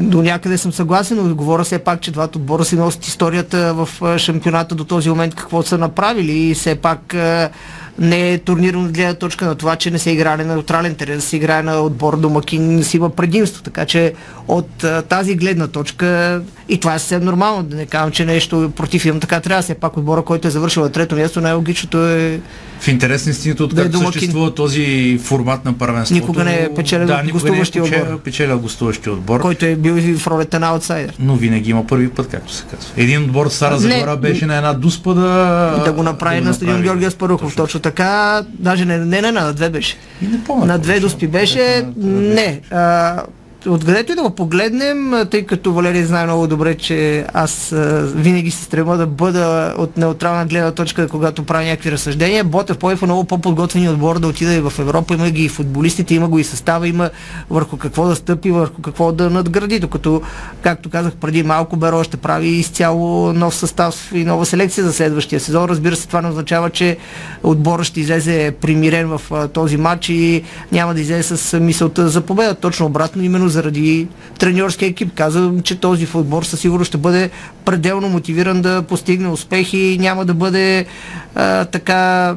[0.00, 3.88] До някъде съм съгласен, но говоря все пак, че двата отбора си носят историята в
[4.18, 7.50] шампионата до този момент, какво са направили и все пак а,
[7.98, 11.16] не е турнирно от гледна точка на това, че не се играе на неутрален терен,
[11.16, 13.62] да се играе на отбор домакин, си има предимство.
[13.62, 14.14] Така че
[14.48, 18.72] от а, тази гледна точка и това е съвсем нормално, да не казвам, че нещо
[18.76, 19.62] против имам, така трябва.
[19.62, 22.40] Все пак отбора, който е завършил на трето място, най-логичното е
[22.80, 26.20] В интерес на истината, Да е съществува този формат на първенството.
[26.20, 28.22] Никога не е печелил да, никога гостуващия е печелил, отбор.
[28.22, 29.40] печелил гостуващия отбор.
[29.40, 31.14] който е бил и в ролята на аутсайдер.
[31.18, 32.86] Но винаги има първи път, както се казва.
[32.96, 33.78] Един отбор от Стара.
[33.78, 35.82] Загора беше на една дуспа да...
[35.84, 36.82] да го направи го на стадион.
[36.82, 37.56] Георгия Спарухов.
[37.56, 39.96] Точно така, даже не, не, не, на две беше.
[40.22, 40.66] И не помня.
[40.66, 41.86] На две доспи беше.
[41.96, 42.60] Не.
[42.70, 43.22] А,
[43.68, 47.74] Откъдето и да го погледнем, тъй като Валерий знае много добре, че аз
[48.14, 52.44] винаги се стрема да бъда от неутрална гледна точка, когато правя някакви разсъждения.
[52.44, 55.14] Ботев Поев е много по-подготвени отбор да отида и в Европа.
[55.14, 57.10] Има ги и футболистите, има го и състава, има
[57.50, 59.78] върху какво да стъпи, върху какво да надгради.
[59.78, 60.22] Докато,
[60.62, 65.40] както казах преди малко, Беро ще прави изцяло нов състав и нова селекция за следващия
[65.40, 65.68] сезон.
[65.68, 66.96] Разбира се, това не означава, че
[67.42, 72.54] отборът ще излезе примирен в този матч и няма да излезе с мисълта за победа.
[72.54, 75.14] Точно обратно, именно заради треньорския екип.
[75.14, 77.30] Казвам, че този отбор със сигурност ще бъде
[77.64, 80.86] пределно мотивиран да постигне успехи и няма да бъде
[81.34, 82.34] а, така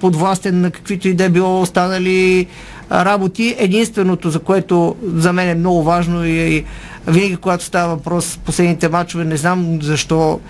[0.00, 2.46] подвластен на каквито и да е било останали
[2.92, 3.54] работи.
[3.58, 6.64] Единственото, за което за мен е много важно и
[7.06, 10.40] винаги, когато става въпрос последните матчове, не знам защо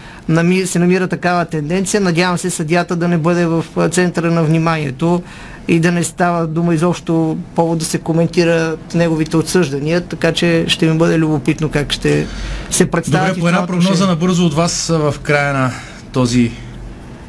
[0.64, 2.00] се намира такава тенденция.
[2.00, 5.22] Надявам се съдята да не бъде в центъра на вниманието
[5.68, 10.86] и да не става дума изобщо повод да се коментират неговите отсъждания, така че ще
[10.86, 12.26] ми бъде любопитно как ще
[12.70, 13.28] се представят.
[13.28, 14.14] Добре, и по една прогноза отношение.
[14.14, 15.70] набързо от вас в края на
[16.12, 16.52] този,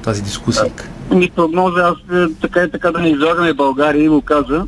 [0.04, 0.72] тази дискусия.
[1.12, 4.66] Ми прогноза, аз е, така и така да не излагаме България, Иво каза.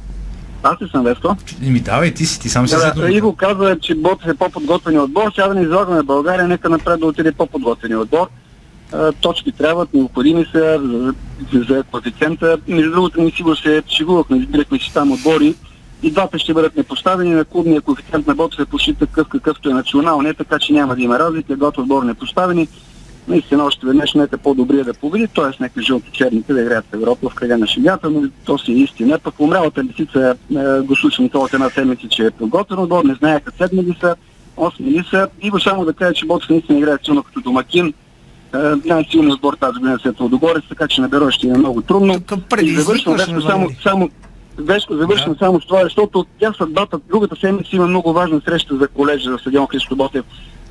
[0.64, 1.36] Аз ли съм Веско?
[1.62, 5.00] Ми давай, ти си, ти сам си Да, да, Иво каза, че Ботев е по-подготвени
[5.00, 5.32] отбор.
[5.36, 8.28] Сега да не излагаме България, нека напред да отиде по-подготвени отбор.
[9.22, 11.14] Точки трябват, необходими са за,
[11.54, 12.58] за, за коефициента.
[12.68, 15.56] Между другото, ние си го се шегувахме, избирахме си там отбори
[16.04, 19.74] и двата ще бъдат непоставени на клубния коефициент на Ботев е почти такъв какъвто е
[19.74, 22.68] националният, така че няма да има разлика, двата отбора непоставени.
[23.28, 25.64] Наистина още веднъж нека по-добрия да победи, т.е.
[25.64, 29.20] нека жълто-черните да играят в Европа в края на шегата, но то си е истина.
[29.20, 33.52] Пък умрялата лисица е, го слушам от една седмица, че е подготвен отбор, не знаеха
[33.58, 34.16] седми ли са,
[34.58, 35.28] осми ли са.
[35.42, 37.94] Иво само да кажа, че Ботев наистина играе силно като домакин.
[38.56, 42.16] Е, най-силният отбор тази година след Лодогорец, така че на ще е много трудно.
[42.62, 44.10] И завършвам Веско, само, само,
[44.58, 45.40] Веско, завършвам Да.
[45.40, 49.38] само с това, защото тя съдбата, другата седмица има много важна среща за колежа за
[49.38, 50.26] стадион Христо Ботев.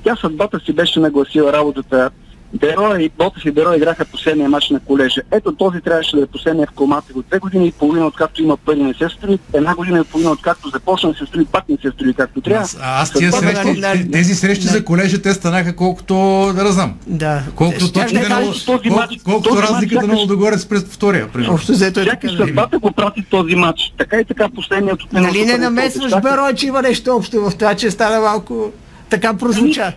[0.05, 2.11] Тя съдбата си беше нагласила работата.
[2.53, 5.21] Беро и Ботев и Беро играха последния матч на колежа.
[5.31, 7.13] Ето този трябваше да е последния в комата.
[7.15, 9.39] От две години и половина, откакто има пари, не се строи.
[9.53, 12.63] Една година и половина, откакто започна да се строи, пак не се строи както трябва.
[12.63, 16.15] Аз, аз тия Съдбата- срещи, те- тези срещи за колежа, те станаха колкото,
[16.55, 16.95] да знам.
[17.07, 17.43] Да.
[17.55, 20.83] Колкото Щях да на, кажа, този кол, матч- колкото този разликата на сякаш- Лодогорец през
[20.83, 21.29] втория.
[21.29, 21.55] примерно.
[21.55, 22.11] Общо взето е така.
[22.13, 23.95] Сякаш съдбата го прати този матч.
[23.99, 26.21] Така и така последният от Нали не намесваш първенство.
[26.23, 28.73] Беро, че има нещо общо в това, че стана малко
[29.11, 29.93] така прозвуча.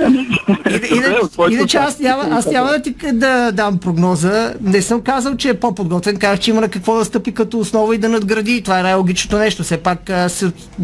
[0.00, 4.54] Иначе, иначе аз няма, аз няма да ти да дам прогноза.
[4.60, 6.16] Не съм казал, че е по-подготвен.
[6.16, 8.62] Казах, че има на какво да стъпи като основа и да надгради.
[8.62, 9.62] Това е най-логичното нещо.
[9.62, 10.10] Все пак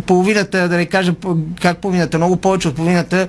[0.07, 1.15] половината, да не кажа
[1.63, 3.29] как половината, много повече от половината.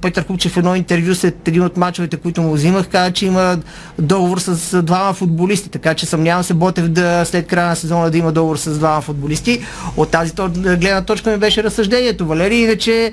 [0.00, 3.58] Петър Купчев в едно интервю след един от мачовете, които му взимах, каза, че има
[3.98, 8.18] договор с двама футболисти, така че съмнявам се Ботев да след края на сезона да
[8.18, 9.64] има договор с двама футболисти.
[9.96, 13.12] От тази гледна точка ми беше разсъждението, Валери, иначе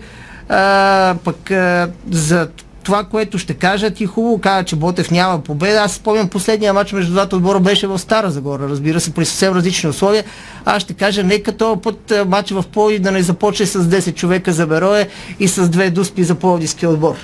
[0.50, 2.48] а, пък а, за
[2.84, 5.80] това, което ще кажа, ти хубаво каза, че Ботев няма победа.
[5.80, 9.54] Аз спомням последния матч между двата отбора беше в Стара Загора, разбира се, при съвсем
[9.54, 10.24] различни условия.
[10.66, 14.52] Аз ще кажа, нека този път матч в Пловдив да не започне с 10 човека
[14.52, 15.08] за Берое
[15.40, 17.16] и с две дуспи за Пловдивския отбор.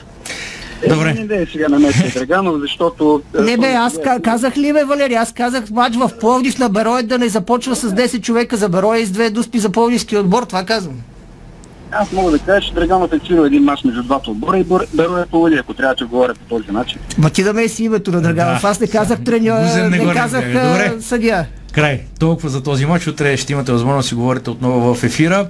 [0.90, 1.14] Добре.
[1.14, 1.80] Не, не, сега на
[2.14, 3.22] Драганов, защото...
[3.40, 6.70] е, Не бе, аз ка- казах ли бе, Валери, аз казах матч в Пловдив на
[6.70, 10.20] Берое да не започва с 10 човека за Берое и с две дуспи за Пловдивския
[10.20, 10.96] отбор, това казвам.
[11.92, 15.18] Аз мога да кажа, че Драганов е цирил един мач между двата отбора и Беро
[15.18, 17.00] е победи, ако трябва да говоря по този начин.
[17.18, 18.62] Ма ти да ме си името на Драганов.
[18.62, 18.68] Да.
[18.68, 20.46] Аз не казах треньор, не не казах
[21.00, 21.48] съдия.
[21.72, 22.02] Край.
[22.20, 23.08] Толкова за този матч.
[23.08, 25.50] Утре ще имате възможност да си говорите отново в ефира.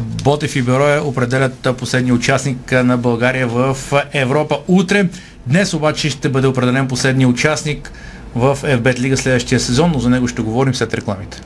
[0.00, 3.76] Ботев и Бероя определят последния участник на България в
[4.12, 5.08] Европа утре.
[5.46, 7.92] Днес обаче ще бъде определен последния участник
[8.34, 11.40] в FBET Лига следващия сезон, но за него ще говорим след рекламите.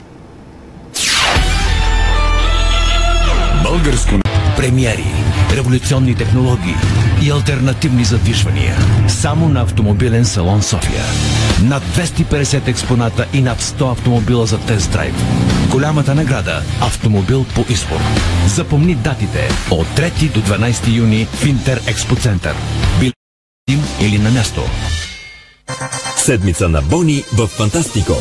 [3.74, 4.14] Българско
[4.56, 5.14] премиери,
[5.52, 6.74] революционни технологии
[7.22, 8.76] и альтернативни задвижвания.
[9.08, 11.04] Само на автомобилен салон София.
[11.62, 15.14] Над 250 експоната и над 100 автомобила за тест драйв.
[15.70, 18.00] Голямата награда– автомобил по избор.
[18.46, 22.54] Запомни датите от 3 до 12 юни в Интер Експо Център.
[23.00, 23.14] Билет
[24.00, 24.62] или на място.
[26.16, 28.14] Седмица на Бони в Фантастико.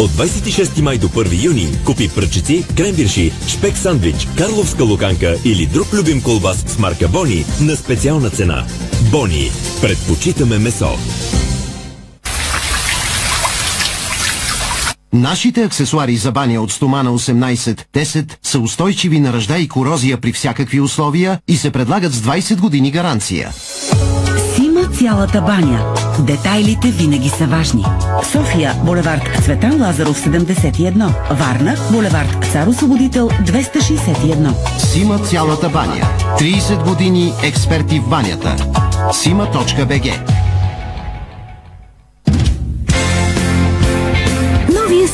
[0.00, 5.92] От 26 май до 1 юни купи пръчици, кремвирши, шпек сандвич, карловска луканка или друг
[5.92, 8.66] любим колбас с марка Бони на специална цена.
[9.10, 9.50] Бони.
[9.80, 10.98] Предпочитаме месо.
[15.12, 20.80] Нашите аксесуари за баня от стомана 18-10 са устойчиви на ръжда и корозия при всякакви
[20.80, 23.50] условия и се предлагат с 20 години гаранция.
[24.98, 25.94] Цялата баня.
[26.18, 27.84] Детайлите винаги са важни.
[28.32, 31.12] София, булевард Цветан Лазаров 71.
[31.30, 34.78] Варна, булевард Цар Освободител 261.
[34.78, 36.08] Сима цялата баня.
[36.38, 38.56] 30 години експерти в банята.
[39.12, 40.47] Сима.бг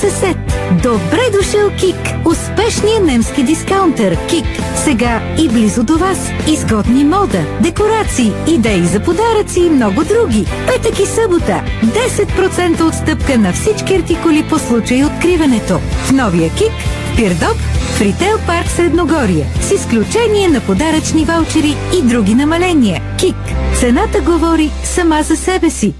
[0.05, 0.37] съсед.
[0.83, 2.27] Добре дошъл, Кик!
[2.27, 4.45] Успешният немски дискаунтер Кик.
[4.85, 6.19] Сега и близо до вас.
[6.49, 10.47] Изгодни мода, декорации, идеи за подаръци и много други.
[10.67, 11.63] Петък и събота.
[11.83, 15.79] 10% отстъпка на всички артикули по случай откриването.
[15.79, 16.73] В новия Кик
[17.17, 17.57] Пирдоп,
[17.97, 19.47] в Ритейл парк Средногорие.
[19.61, 23.03] С изключение на подаръчни ваучери и други намаления.
[23.19, 23.37] Кик.
[23.81, 25.95] Цената говори сама за себе си.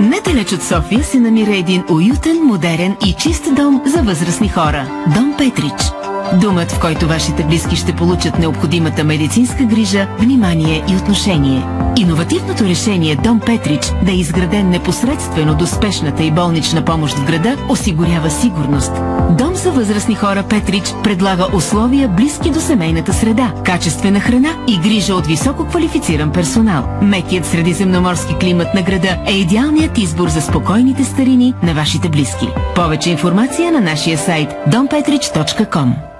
[0.00, 5.04] Недалеч от София се намира един уютен, модерен и чист дом за възрастни хора.
[5.14, 5.97] Дом Петрич.
[6.34, 11.66] Думът, в който вашите близки ще получат необходимата медицинска грижа, внимание и отношение.
[11.96, 17.56] Иновативното решение Дом Петрич да е изграден непосредствено до спешната и болнична помощ в града
[17.68, 18.92] осигурява сигурност.
[19.30, 25.14] Дом за възрастни хора Петрич предлага условия близки до семейната среда, качествена храна и грижа
[25.14, 26.88] от високо квалифициран персонал.
[27.02, 32.48] Мекият средиземноморски климат на града е идеалният избор за спокойните старини на вашите близки.
[32.74, 36.17] Повече информация на нашия сайт dompetrich.com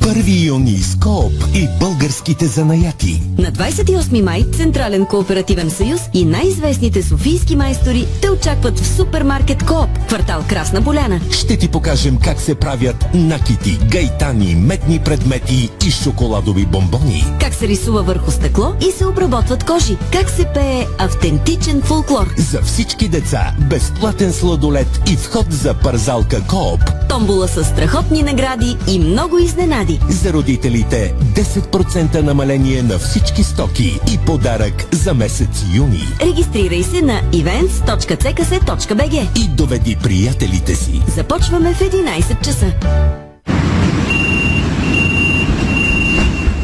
[0.00, 3.22] Първи юни с Кооп и българските занаяти.
[3.38, 9.88] На 28 май Централен кооперативен съюз и най-известните софийски майстори те очакват в супермаркет Кооп,
[10.08, 11.20] квартал Красна Поляна.
[11.30, 17.24] Ще ти покажем как се правят накити, гайтани, метни предмети и шоколадови бомбони.
[17.40, 19.96] Как се рисува върху стъкло и се обработват кожи.
[20.12, 22.34] Как се пее автентичен фолклор.
[22.36, 26.80] За всички деца безплатен сладолет и вход за парзалка Кооп.
[27.08, 30.00] Томбола с страхотни награди и много изненади.
[30.08, 36.08] За родителите 10% намаление на всички стоки и подарък за месец юни.
[36.20, 41.02] Регистрирай се на events.ckс.bg И доведи приятелите си.
[41.16, 42.72] Започваме в 11 часа.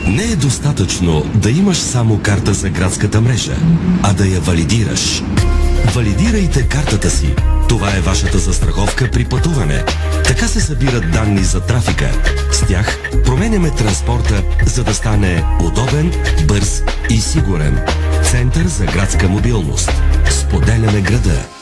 [0.09, 3.57] Не е достатъчно да имаш само карта за градската мрежа,
[4.03, 5.23] а да я валидираш.
[5.85, 7.35] Валидирайте картата си.
[7.69, 9.85] Това е вашата застраховка при пътуване.
[10.25, 12.11] Така се събират данни за трафика.
[12.53, 16.13] С тях променяме транспорта, за да стане удобен,
[16.47, 17.79] бърз и сигурен.
[18.23, 19.93] Център за градска мобилност.
[20.31, 21.62] Споделяме града.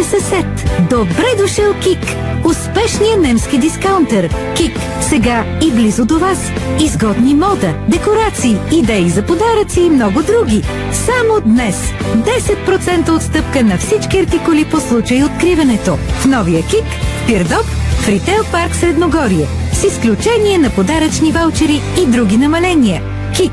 [0.00, 0.70] Новия съсед.
[0.90, 1.98] Добре дошъл, Кик!
[2.44, 4.28] Успешният немски дискаунтер.
[4.56, 4.72] Кик.
[5.00, 6.52] Сега и близо до вас.
[6.80, 10.62] Изгодни мода, декорации, идеи за подаръци и много други.
[10.92, 11.92] Само днес.
[12.14, 15.96] 10% отстъпка на всички артикули по случай откриването.
[15.96, 16.84] В новия Кик,
[17.22, 17.66] в Пирдоп,
[18.00, 19.46] в Ритейл парк Средногорие.
[19.72, 23.02] С изключение на подаръчни ваучери и други намаления.
[23.36, 23.52] Кик.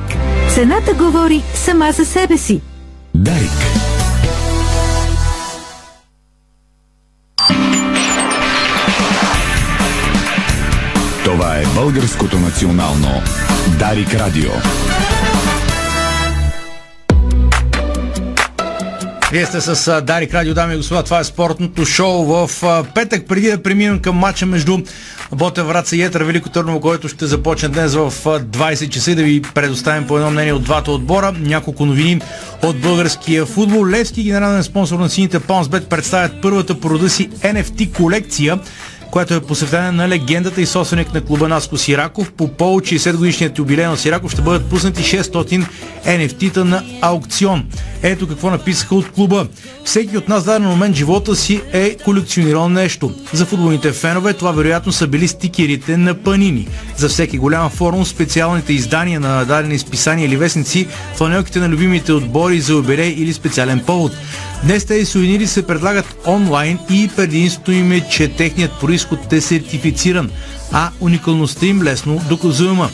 [0.54, 2.62] Цената говори сама за себе си.
[3.16, 3.87] Дарик.
[11.58, 13.22] Е българското национално
[13.80, 14.50] Дарик Радио.
[19.32, 21.04] Вие сте с Дарик Радио, дами и господа.
[21.04, 22.50] Това е спортното шоу в
[22.96, 24.78] петък, преди да преминем към матча между
[25.32, 29.16] Ботев Враца и Етър Велико Търново, който ще започне днес в а, 20 часа и
[29.16, 31.34] да ви предоставим по едно мнение от двата отбора.
[31.40, 32.22] Няколко новини
[32.64, 33.88] от българския футбол.
[33.88, 38.60] Левски, генерален спонсор на сините Паунсбет, представят първата по рода си NFT колекция
[39.18, 42.32] която е посветена на легендата и собственик на клуба Наско Сираков.
[42.32, 45.66] По повод 60 годишният юбилей на Сираков ще бъдат пуснати 600
[46.06, 47.66] NFT-та на аукцион.
[48.04, 49.48] Ето какво написаха от клуба.
[49.86, 53.12] Всеки от нас в даден момент живота си е колекционирал нещо.
[53.34, 56.68] За футболните фенове това вероятно са били стикерите на панини.
[56.98, 62.60] За всеки голям форум специалните издания на дадени изписания или вестници, фанелките на любимите отбори
[62.60, 64.12] за юбилей или специален повод.
[64.64, 70.30] Днес тези сувенири се предлагат онлайн и предимството им е, че техният происход е сертифициран,
[70.72, 72.90] а уникалността им лесно доказуема.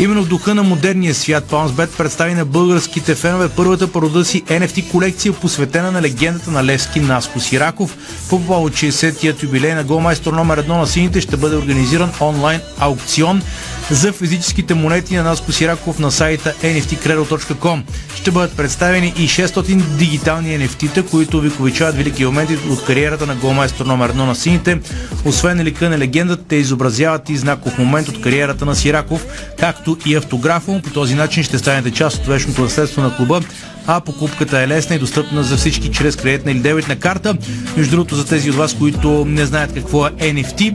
[0.00, 4.42] Именно в духа на модерния свят PalmsBet представи на българските фенове първата по рода си
[4.42, 7.96] NFT колекция, посветена на легендата на Левски Наско Сираков.
[8.30, 13.42] По повод 60-тият юбилей на голмайстор номер едно на сините ще бъде организиран онлайн аукцион
[13.90, 17.82] за физическите монети на Наско Сираков на сайта nftcredo.com.
[18.16, 23.86] Ще бъдат представени и 600 дигитални NFT-та, които увековечават велики моменти от кариерата на голмайстор
[23.86, 24.80] номер 1 на сините.
[25.24, 29.26] Освен лика на легендата, те изобразяват и знаков момент от кариерата на Сираков,
[29.58, 30.80] както и автографа.
[30.84, 33.40] По този начин ще станете част от вечното наследство на клуба,
[33.86, 37.36] а покупката е лесна и достъпна за всички чрез кредитна или дебитна карта.
[37.76, 40.74] Между другото, за тези от вас, които не знаят какво е NFT,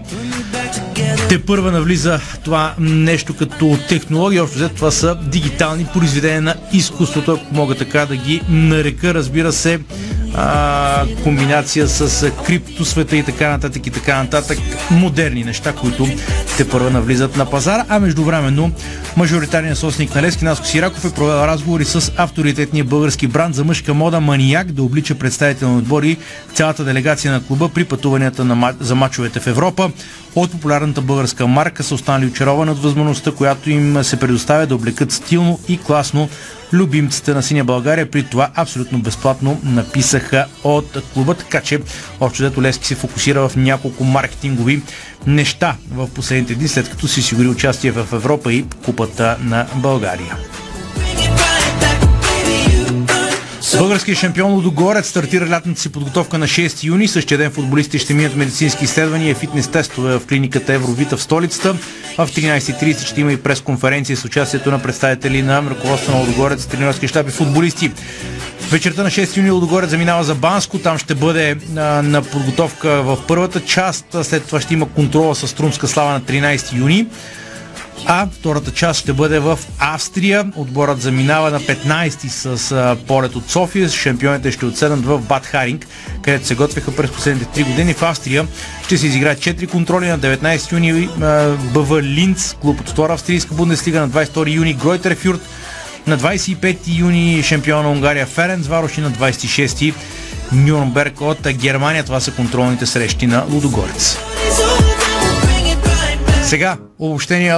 [1.29, 4.43] те първа навлиза това нещо като технология.
[4.43, 9.13] Общо взето това са дигитални произведения на изкуството, ако мога така да ги нарека.
[9.13, 9.79] Разбира се,
[10.37, 14.57] а, комбинация с криптосвета и така нататък и така нататък.
[14.91, 16.07] Модерни неща, които
[16.57, 17.85] те първа навлизат на пазара.
[17.89, 18.71] А междувременно
[19.17, 23.93] мажоритарният собственик на Лески Наско Сираков е провел разговори с авторитетния български бранд за мъжка
[23.93, 26.17] мода Манияк да облича представител на отбори
[26.53, 29.91] цялата делегация на клуба при пътуванията на, за мачовете в Европа.
[30.35, 35.11] От популярната българска марка са останали очаровани от възможността, която им се предоставя да облекат
[35.11, 36.29] стилно и класно
[36.75, 38.11] любимците на Синя България.
[38.11, 41.79] При това абсолютно безплатно написаха от клуба, така че
[42.19, 44.81] общо дето Лески се фокусира в няколко маркетингови
[45.27, 50.37] неща в последните дни, след като си сигури участие в Европа и Купата на България.
[53.77, 57.07] Българският шампион Лудогорец стартира лятната си подготовка на 6 юни.
[57.07, 61.73] Същия ден футболистите ще минат медицински изследвания и фитнес тестове в клиниката Евровита в столицата.
[62.17, 67.07] В 13.30 ще има и пресконференция с участието на представители на ръководство на Лудогорец, тренерски
[67.07, 67.91] щаб и футболисти.
[68.71, 70.79] Вечерта на 6 юни Лудогорец заминава за Банско.
[70.79, 74.05] Там ще бъде а, на подготовка в първата част.
[74.23, 77.07] След това ще има контрола с Струмска слава на 13 юни.
[78.05, 80.51] А втората част ще бъде в Австрия.
[80.55, 83.89] Отборът заминава на 15 с а, полет от София.
[83.89, 85.87] Шампионите ще отседнат в Бад Харинг,
[86.21, 87.93] където се готвиха през последните 3 години.
[87.93, 88.47] В Австрия
[88.85, 91.09] ще се изиграят 4 контроли на 19 юни
[91.73, 95.41] БВ Линц, клуб от втора австрийска бундеслига на 22 юни Гройтер Фюрт,
[96.07, 99.93] на 25 юни шампион на Унгария Ференц Варош и на 26
[100.51, 102.03] Нюрнберг от Германия.
[102.03, 104.17] Това са контролните срещи на Лудогорец.
[106.45, 107.55] Сега обобщение,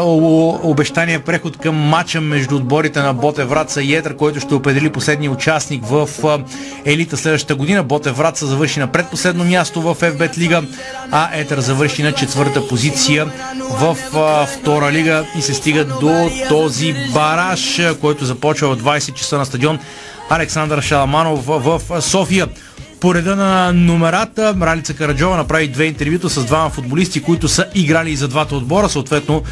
[0.64, 5.32] обещания преход към матча между отборите на Боте Враца и Етър, който ще определи последния
[5.32, 6.10] участник в
[6.86, 7.84] елита следващата година.
[7.84, 10.64] Боте Враца завърши на предпоследно място в FBET лига,
[11.12, 13.32] а Етър завърши на четвърта позиция
[13.70, 13.98] в
[14.48, 19.80] втора лига и се стига до този бараж, който започва в 20 часа на стадион
[20.30, 22.48] Александър Шаламанов в София.
[23.00, 28.12] По реда на номерата, Ралица Караджова направи две интервюта с двама футболисти, които са играли
[28.12, 28.90] и за двата отбора.
[28.90, 29.44] Съответно,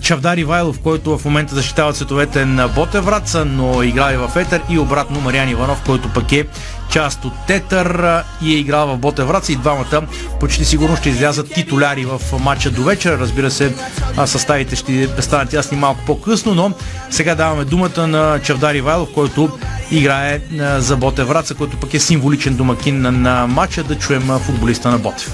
[0.00, 5.20] Чавдар Ивайлов, който в момента защитава цветовете на Ботевраца, но играе в Етър и обратно
[5.20, 6.46] Мариан Иванов, който пък е
[6.90, 10.02] част от Тетър и е играл в Ботевраца и двамата
[10.40, 13.18] почти сигурно ще излязат титуляри в матча до вечера.
[13.18, 13.74] Разбира се,
[14.26, 16.72] съставите ще станат ясни малко по-късно, но
[17.10, 19.58] сега даваме думата на Чавдар Ивайлов, който
[19.90, 20.40] играе
[20.78, 23.84] за Ботевраца, който пък е символичен домакин на, на матча.
[23.84, 25.32] Да чуем футболиста на Ботев.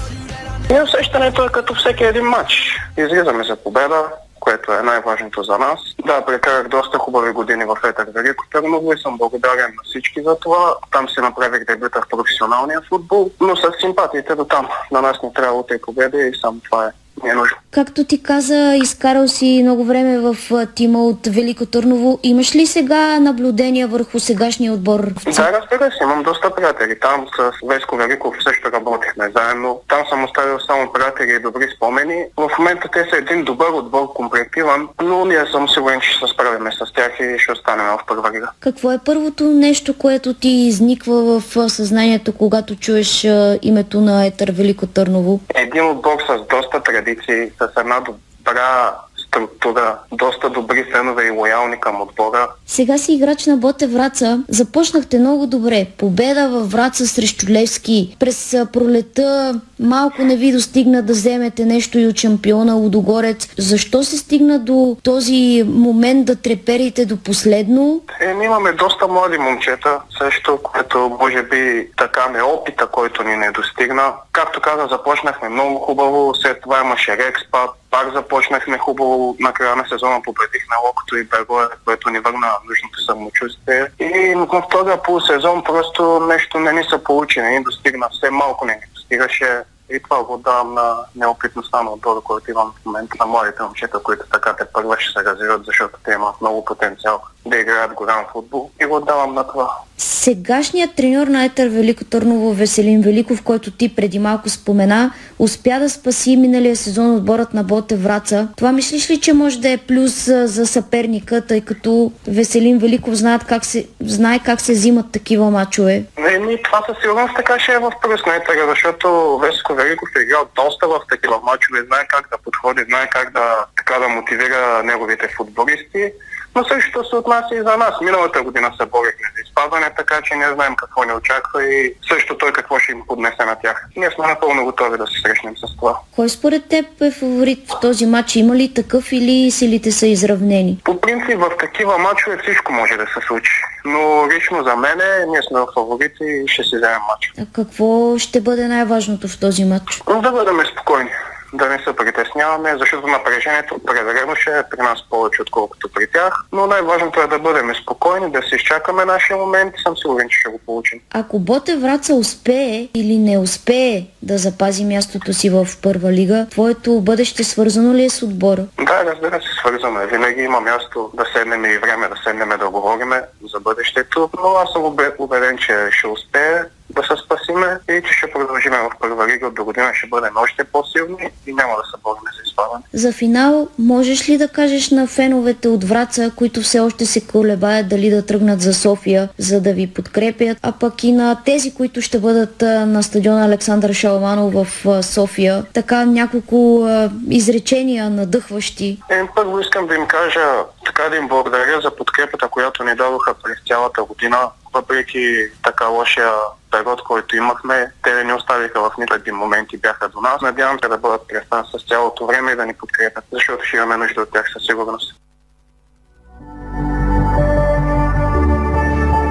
[0.71, 2.77] И усещането е като всеки един матч.
[2.97, 4.03] Излизаме за победа,
[4.39, 5.79] което е най-важното за нас.
[6.05, 10.39] Да, прекарах доста хубави години в Етър Велико Търново и съм благодарен на всички за
[10.39, 10.75] това.
[10.91, 14.67] Там се направих дебюта в професионалния футбол, но с симпатиите до там.
[14.91, 16.91] На нас не трябва да и победа и само това е
[17.23, 17.57] не е нужно.
[17.71, 20.35] Както ти каза, изкарал си много време в
[20.75, 22.19] тима от Велико Търново.
[22.23, 24.99] Имаш ли сега наблюдения върху сегашния отбор?
[25.35, 26.99] Да, разбира се, имам доста приятели.
[26.99, 29.81] Там с Веско Великов също работихме заедно.
[29.89, 32.25] Там съм оставил само приятели и добри спомени.
[32.37, 36.33] В момента те са един добър отбор, комплективан, но ние съм сигурен, че ще се
[36.33, 38.49] справим с тях и ще останем в първа лига.
[38.59, 43.27] Какво е първото нещо, което ти изниква в съзнанието, когато чуеш
[43.61, 45.39] името на Етър Велико Търново?
[45.55, 48.95] Един отбор с доста традиции, с една добра
[49.31, 52.49] структура, доста добри фенове и лоялни към отбора.
[52.65, 54.43] Сега си играч на Боте Враца.
[54.49, 55.87] Започнахте много добре.
[55.97, 58.15] Победа във Враца срещу Левски.
[58.19, 63.47] През пролета малко не ви достигна да вземете нещо и от шампиона Лудогорец.
[63.57, 68.01] Защо се стигна до този момент да треперите до последно?
[68.21, 73.51] Е, имаме доста млади момчета, също, което може би така не опита, който ни не
[73.51, 74.13] достигна.
[74.31, 79.87] Както каза, започнахме много хубаво, след това имаше Рекспад, пак започнахме хубаво на края на
[79.87, 83.87] сезона, победихме Локото и Бегове, което ни върна нужното самочувствие.
[83.99, 88.65] И в този полусезон просто нещо не ни се получи, не ни достигна, все малко
[88.65, 89.63] не ни достигаше.
[89.89, 93.99] И това го давам на неопитността на отбора, който имам в момента на младите момчета,
[93.99, 98.25] които така те първа ще се развиват, защото те имат много потенциал да играят голям
[98.31, 99.69] футбол и го давам на това.
[99.97, 105.89] Сегашният треньор на Етър Велико Търново Веселин Великов, който ти преди малко спомена, успя да
[105.89, 108.47] спаси миналия сезон отборът на Боте Враца.
[108.57, 113.43] Това мислиш ли, че може да е плюс за съперника, тъй като Веселин Великов знаят
[113.43, 116.03] как се, знае как се взимат такива мачове?
[116.19, 120.09] Не, ми, това със сигурност така ще е в плюс на Етър, защото Веско Великов
[120.19, 124.07] е играл доста в такива мачове, знае как да подходи, знае как да, така да
[124.07, 126.11] мотивира неговите футболисти.
[126.55, 127.93] Но същото се отнася и за нас.
[128.01, 132.37] Миналата година се борихме за изпадане, така че не знаем какво ни очаква и също
[132.37, 133.87] той какво ще им поднесе на тях.
[133.97, 135.99] Ние сме напълно готови да се срещнем с това.
[136.15, 138.35] Кой според теб е фаворит в този матч?
[138.35, 140.81] Има ли такъв или силите са изравнени?
[140.83, 143.53] По принцип в такива матчове всичко може да се случи.
[143.85, 144.97] Но лично за мен
[145.27, 147.33] ние сме фаворити и ще си вземем матч.
[147.39, 150.01] А какво ще бъде най-важното в този матч?
[150.21, 151.09] Да бъдем спокойни
[151.53, 156.33] да не се притесняваме, защото напрежението определено ще е при нас повече, отколкото при тях.
[156.51, 160.39] Но най-важното е да бъдем спокойни, да си изчакаме нашия момент и съм сигурен, че
[160.39, 160.99] ще го получим.
[161.13, 167.01] Ако Боте Враца успее или не успее да запази мястото си в първа лига, твоето
[167.01, 168.65] бъдеще свързано ли е с отбора?
[168.77, 170.07] Да, разбира се, свързано е.
[170.07, 173.21] Винаги има място да седнем и време да седнем да говориме
[173.53, 176.61] за бъдещето, но аз съм убе- убеден, че ще успее
[176.95, 179.49] да се спасиме и че ще продължиме в първа лига.
[179.49, 182.83] До година ще бъдем още по-силни и няма да се борим за изпадане.
[182.93, 187.89] За финал, можеш ли да кажеш на феновете от Враца, които все още се колебаят
[187.89, 192.01] дали да тръгнат за София, за да ви подкрепят, а пък и на тези, които
[192.01, 196.87] ще бъдат на стадиона Александър Шаламанов в София, така няколко
[197.29, 198.99] изречения надъхващи.
[199.09, 200.45] Е, първо искам да им кажа,
[200.85, 204.37] така да им благодаря за подкрепата, която ни дадоха през цялата година.
[204.73, 206.31] Въпреки така лошия
[206.71, 210.41] период, който имахме, те не ни оставиха в нито един момент и бяха до нас.
[210.41, 213.77] Надявам се да бъдат през нас с цялото време и да ни подкрепят, защото ще
[213.77, 215.13] имаме нужда от тях със сигурност.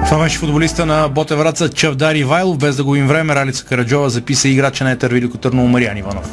[0.05, 2.57] Това беше футболиста на Боте Враца Чавдар Ивайлов.
[2.57, 6.25] Без да губим време, Ралица Караджова записа играча на Етър Велико Търново Мариан Иванов.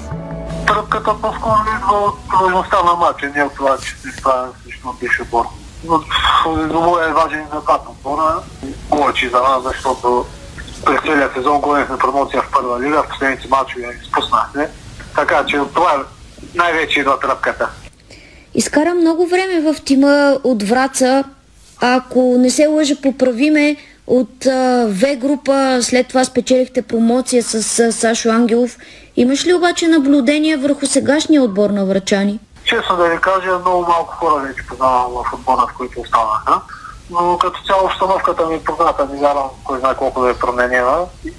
[0.67, 5.25] Тръпката по-скоро идва от важността на матча, не от това, че се изправя срещу бившия
[5.25, 5.45] отбор.
[5.85, 6.03] Но
[6.47, 8.35] Лозово е важен и напад на отбора.
[8.91, 10.27] Повече за нас, защото
[10.87, 14.71] през целия сезон гонихме промоция в първа лига, в последните матчове я изпуснахме.
[15.17, 16.05] Така че от това
[16.55, 17.69] най-вече идва тръпката.
[18.55, 21.25] Изкара много време в тима от Враца.
[21.81, 23.77] Ако не се лъжа, поправиме
[24.07, 28.77] от В група, след това спечелихте промоция с а, Сашо Ангелов.
[29.17, 32.39] Имаш ли обаче наблюдение върху сегашния отбор на врачани?
[32.65, 36.61] Честно да ви кажа, много малко хора вече познавам в отбора, в които останаха.
[37.11, 40.99] Но като цяло обстановката ми е позната, не вярвам кой знае колко да е променена.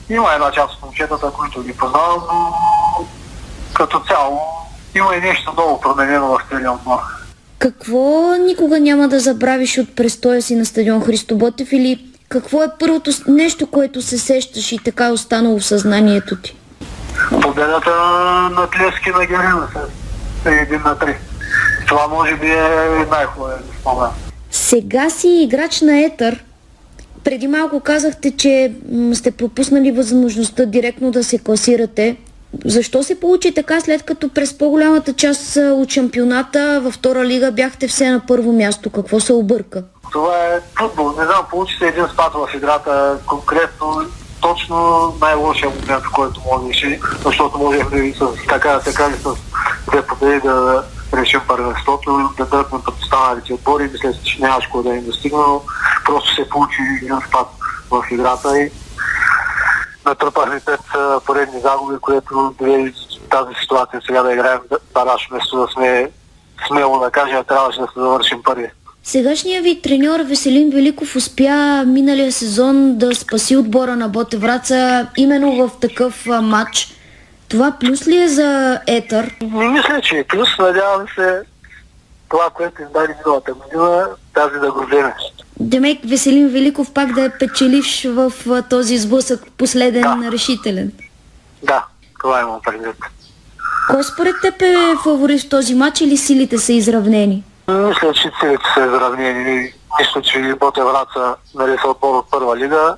[0.09, 2.55] Има една част от момчетата, които ги познавам, но
[3.74, 4.39] като цяло
[4.95, 6.99] има и нещо много променено в целия отбор.
[7.59, 12.67] Какво никога няма да забравиш от престоя си на стадион Христо Ботев или какво е
[12.80, 16.57] първото нещо, което се сещаш и така е останало в съзнанието ти?
[17.41, 17.95] Победата
[18.51, 21.15] на Тлески на Герина с 1 на 3.
[21.88, 24.09] Това може би е най-хубавият спомен.
[24.52, 26.43] Сега си играч на Етър.
[27.24, 28.72] Преди малко казахте, че
[29.14, 32.18] сте пропуснали възможността директно да се класирате.
[32.66, 37.88] Защо се получи така, след като през по-голямата част от шампионата във втора лига бяхте
[37.88, 38.89] все на първо място?
[38.89, 39.84] Какво се обърка?
[40.12, 41.10] Това е футбол.
[41.10, 44.02] Не знам, получи се един спад в играта, конкретно
[44.41, 44.78] точно
[45.22, 49.30] най-лошия момент, в който можеше, защото можехме и с, така да се каже, с
[49.91, 50.84] две победи да
[51.22, 53.89] решим първенството, да дръпнем пред останалите отбори.
[53.91, 55.61] Мисля, че нямаше кой да им достигна, но
[56.05, 57.47] просто се получи един спад
[57.91, 58.72] в играта и
[60.05, 60.82] натрупахме пет
[61.26, 62.93] поредни загуби, което доведе
[63.30, 64.59] тази ситуация сега да играем
[64.93, 66.11] бараж, вместо да сме
[66.67, 68.70] смело да кажем, трябваше да се завършим първи.
[69.03, 75.67] Сегашният ви треньор Веселин Великов успя миналия сезон да спаси отбора на Боте Враца именно
[75.67, 76.88] в такъв матч.
[77.50, 79.36] Това плюс ли е за Етър?
[79.41, 80.50] Не мисля, че е плюс.
[80.60, 81.41] Надявам се
[82.30, 85.16] това, което им даде миналата година, тази да го вземе.
[85.60, 88.32] Демек Веселин Великов пак да е печеливш в
[88.70, 90.91] този сблъсък последен решителен.
[91.64, 91.86] Да,
[92.20, 92.95] това имам предвид.
[93.89, 97.43] Кой според теб е фаворит в този матч или силите са изравнени?
[97.68, 99.74] Мисля, че целите са изравнени.
[100.00, 102.95] Нищо, че Боте Враца нали, са отбор от първа лига.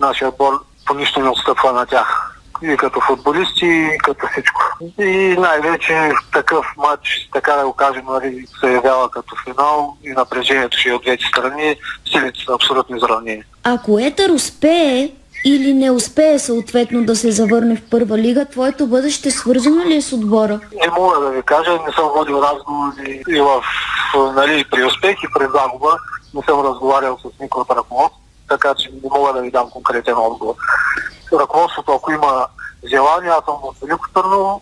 [0.00, 2.39] Нашия отбор по нищо не отстъпва на тях.
[2.62, 4.60] И като футболисти, и като всичко.
[4.98, 10.10] И най-вече в такъв матч, така да го кажем, нали, се явява като финал и
[10.10, 11.76] напрежението ще е от двете страни.
[12.10, 13.42] Силите са абсолютно изравнени.
[13.64, 15.10] Ако Етър успее
[15.44, 20.02] или не успее съответно да се завърне в първа лига, твоето бъдеще свързано ли е
[20.02, 20.60] с отбора?
[20.72, 23.64] Не мога да ви кажа, не съм водил разговори и в,
[24.34, 25.98] нали, при успех и при загуба.
[26.34, 28.20] Не съм разговарял с никой от ръководство,
[28.50, 30.54] така че не мога да ви дам конкретен отговор.
[31.32, 32.46] Ръководството, ако има
[32.88, 34.60] желание, аз съм от Велико Търново,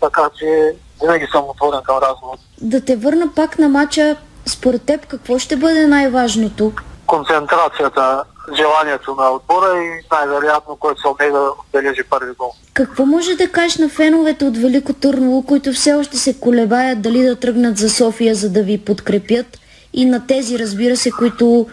[0.00, 2.36] така че винаги съм отворен към разговор.
[2.60, 4.16] Да те върна пак на матча,
[4.46, 6.72] според теб какво ще бъде най-важното?
[7.06, 8.24] Концентрацията,
[8.56, 12.52] желанието на отбора и най-вероятно, който се умее да отбележи първи гол.
[12.74, 17.22] Какво може да кажеш на феновете от Велико Търново, които все още се колебаят дали
[17.22, 19.46] да тръгнат за София, за да ви подкрепят
[19.92, 21.66] и на тези, разбира се, които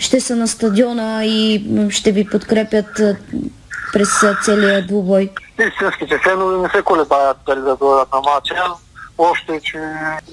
[0.00, 3.00] ще са на стадиона и ще ви подкрепят
[3.92, 4.08] през
[4.44, 5.30] целия двубой?
[5.68, 8.54] Истинските фенове не се колебаят дали да дойдат на матча.
[9.18, 9.78] Още, че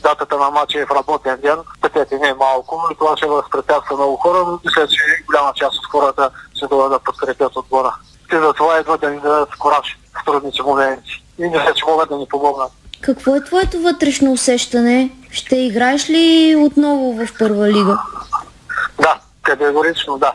[0.03, 3.95] датата на матча е в работен ден, пътете не е малко и това ще възпрепятства
[3.95, 7.95] много хора, но мисля, че голяма част от хората ще дойдат да подкрепят отбора.
[8.29, 11.23] Те за това идват да ни дадат кораж в трудните моменти.
[11.39, 12.71] И мисля, че могат да ни помогнат.
[13.01, 15.11] Какво е твоето вътрешно усещане?
[15.31, 17.99] Ще играеш ли отново в първа лига?
[19.01, 20.33] Да, категорично да.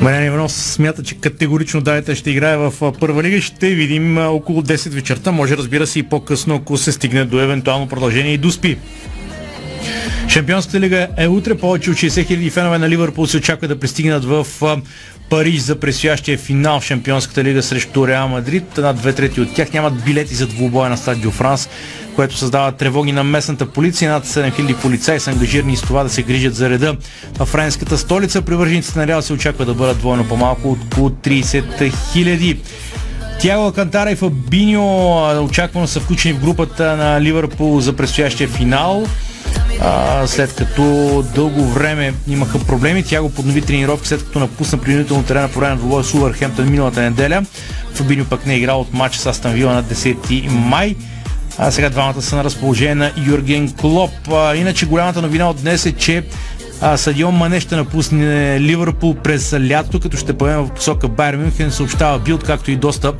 [0.00, 3.40] Мариан Иванов смята, че категорично дайте ще играе в първа лига.
[3.40, 5.32] Ще видим около 10 вечерта.
[5.32, 8.78] Може разбира се и по-късно, ако се стигне до евентуално продължение и доспи.
[10.28, 11.54] Шампионската лига е утре.
[11.54, 14.46] Повече от 60 000 фенове на Ливърпул се очаква да пристигнат в
[15.30, 18.76] Париж за предстоящия финал в Шампионската лига срещу Реал Мадрид.
[18.76, 21.68] Над две трети от тях нямат билети за двубоя на стадио Франс,
[22.16, 24.10] което създава тревоги на местната полиция.
[24.10, 26.96] Над 7000 полицаи са ангажирани с това да се грижат за реда.
[27.38, 31.92] В френската столица привържениците на Реал се очаква да бъдат двойно по-малко от около 30
[32.14, 32.58] 000.
[33.40, 39.06] Тяго Алкантара и Фабиньо очаквано са включени в групата на Ливърпул за предстоящия финал.
[39.80, 40.82] А, след като
[41.34, 45.70] дълго време имаха проблеми, тя го поднови тренировки, след като напусна принудително терена по време
[45.72, 47.44] на двобоя с Увърхемптън миналата неделя.
[47.94, 50.96] Фабиньо пък не е играл от матча с Астан Вила на 10 май.
[51.58, 54.10] А сега двамата са на разположение на Юрген Клоп.
[54.32, 56.24] А, иначе голямата новина от днес е, че
[56.80, 61.70] а, Садион Мане ще напусне Ливърпул през лятото, като ще поеме в посока Байер Мюнхен,
[61.70, 63.12] съобщава Билд, както и доста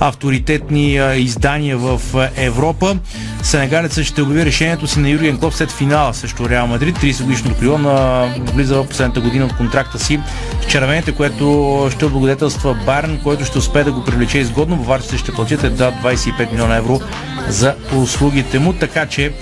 [0.00, 2.00] авторитетни издания в
[2.36, 2.96] Европа.
[3.42, 6.96] Сенегалецът ще обяви решението си на Юрген Клоп след финала срещу Реал Мадрид.
[6.96, 10.20] 30 годишното крило на влиза в последната година от контракта си
[10.62, 14.76] с червените, което ще облагодетелства Байерн, който ще успее да го привлече изгодно.
[14.76, 17.00] Баварците ще платят едва 25 милиона евро
[17.48, 19.32] за услугите му, така че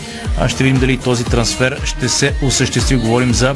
[0.48, 2.96] ще видим дали този трансфер ще се осъществи.
[2.96, 3.54] Говорим за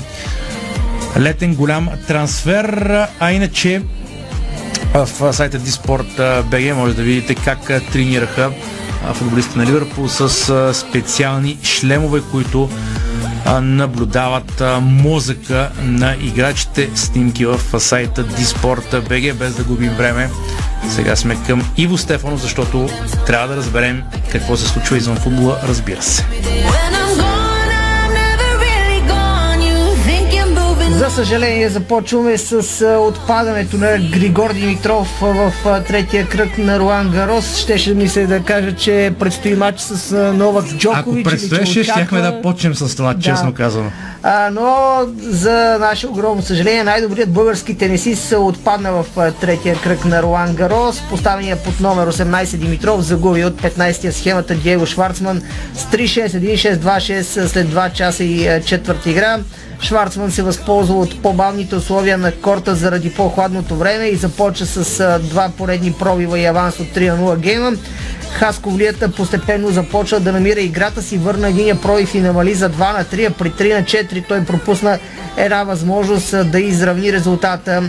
[1.19, 2.91] летен голям трансфер,
[3.21, 3.83] а иначе
[4.95, 8.51] в сайта Диспорт BG може да видите как тренираха
[9.15, 12.71] футболистите на Ливърпул с специални шлемове, които
[13.63, 16.91] наблюдават мозъка на играчите.
[16.95, 20.31] Снимки в сайта Диспорт BG, без да губим време.
[20.91, 22.89] Сега сме към Иво Стефанов, защото
[23.27, 24.03] трябва да разберем
[24.33, 26.27] какво се случва извън футбола, разбира се.
[30.95, 32.53] За съжаление започваме с
[33.01, 37.57] отпадането на Григор Димитров в третия кръг на Руан Гарос.
[37.57, 40.87] Щеше ми се да кажа, че предстои матч с Новак Джокович.
[40.97, 43.21] Ако предстоеше, че щяхме очаква- да почнем с това, Да.
[43.21, 43.91] честно казано.
[44.27, 50.55] А, но за наше огромно съжаление най-добрият български тенисист отпадна в третия кръг на Руан
[50.55, 51.03] Гарос.
[51.11, 55.43] Поставения под номер 18 Димитров загуби от 15-я схемата Диего Шварцман
[55.75, 59.39] с 3-6, 1-6, 2-6 след 2 часа и четвърт игра.
[59.81, 65.51] Шварцман се възползва от по-бавните условия на корта заради по-хладното време и започва с два
[65.59, 67.73] поредни пробива и аванс от 3 на 0 гейма.
[68.35, 73.05] Хасковлията постепенно започва да намира играта си, върна единия пробив и намали за 2 на
[73.05, 74.99] 3, а при 3 на 4 той пропусна
[75.37, 77.83] една възможност да изравни резултата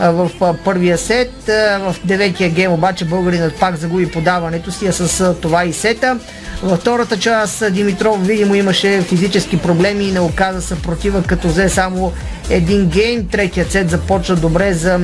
[0.00, 0.30] в
[0.64, 1.32] първия сет.
[1.80, 6.18] В деветия гейм обаче българинът пак загуби подаването си, а с това и сета.
[6.62, 12.12] Във втората част Димитров видимо имаше физически проблеми и не оказа съпротива, като взе само
[12.50, 13.28] един гейм.
[13.28, 15.00] Третият сет започна добре за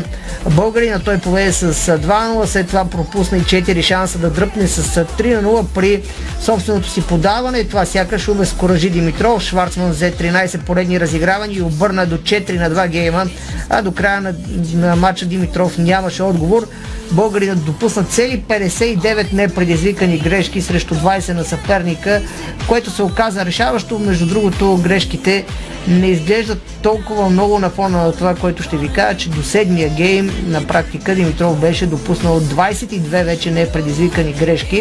[0.50, 0.98] българина.
[0.98, 5.04] Той поведе с а, 2-0, след това пропусна и 4 шанса да дръпне с а,
[5.04, 6.02] 3 на 0 при
[6.40, 7.64] собственото си подаване.
[7.64, 9.42] Това сякаш обезкуражи Димитров.
[9.42, 13.26] Шварцман взе 13 поредни разигравания и обърна до 4 на 2 гейма,
[13.70, 14.34] а до края на,
[14.74, 16.68] на матча Димитров нямаше отговор.
[17.12, 22.22] Българинът допусна цели 59 непредизвикани грешки срещу 20 на съперника,
[22.68, 23.98] което се оказа решаващо.
[23.98, 25.44] Между другото, грешките
[25.88, 29.88] не изглеждат толкова много на фона на това, което ще ви кажа, че до седмия
[29.88, 34.75] гейм на практика Димитров беше допуснал 22 вече непредизвикани грешки,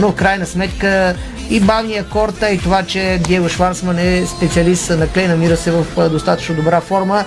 [0.00, 1.14] но в крайна сметка
[1.50, 6.08] и бавния корта и това, че Диего Шварцман е специалист на клей, намира се в
[6.08, 7.24] достатъчно добра форма,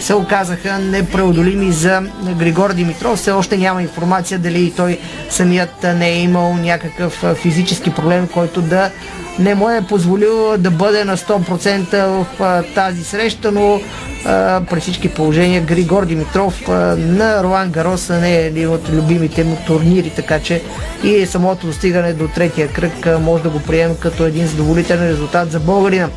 [0.00, 2.02] се оказаха непреодолими за
[2.38, 3.18] Григор Димитров.
[3.18, 4.98] Все още няма информация дали и той
[5.30, 8.90] самият не е имал някакъв физически проблем, който да
[9.38, 13.80] не му е позволил да бъде на 100% в а, тази среща, но
[14.24, 19.44] а, при всички положения Григор Димитров а, на Ролан Гарос не е един от любимите
[19.44, 20.62] му турнири, така че
[21.04, 25.52] и самото достигане до третия кръг а, може да го приемем като един задоволителен резултат
[25.52, 26.08] за българина.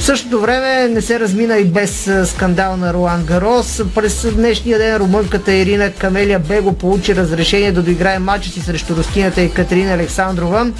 [0.00, 3.82] В същото време не се размина и без скандал на Ролан Гарос.
[3.94, 9.40] През днешния ден румънката Ирина Камелия Бего получи разрешение да доиграе матча си срещу рускинята
[9.40, 10.70] Екатерина Александрова.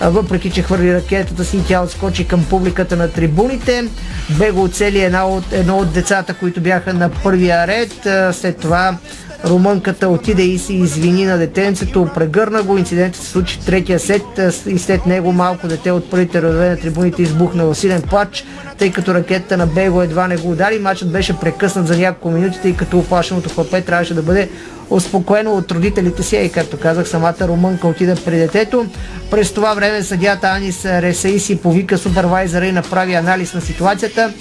[0.00, 3.84] Въпреки, че хвърли ракетата си, тя отскочи към публиката на трибуните.
[4.30, 7.92] Бего оцели една от, едно от децата, които бяха на първия ред.
[8.36, 8.96] След това
[9.44, 12.78] Румънката отиде и се извини на детенцето, прегърна го.
[12.78, 14.22] Инцидентът се случи третия сет
[14.66, 18.44] и след него малко дете от първите редове на трибуните избухна в силен плач,
[18.78, 20.78] тъй като ракетата на Бего едва не го удари.
[20.78, 24.48] Матчът беше прекъснат за няколко минути, тъй като оплашеното хлапе трябваше да бъде
[24.90, 28.86] успокоено от родителите си и както казах самата румънка отида при детето.
[29.30, 34.32] През това време съдята Анис Ресаиси повика супервайзера и направи анализ на ситуацията.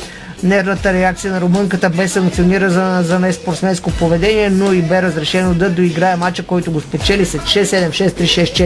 [0.43, 5.69] Нервната реакция на румънката бе санкционира за, за неспортсменско поведение, но и бе разрешено да
[5.69, 8.11] доиграе матча, който го спечели след 6-7, 6-3,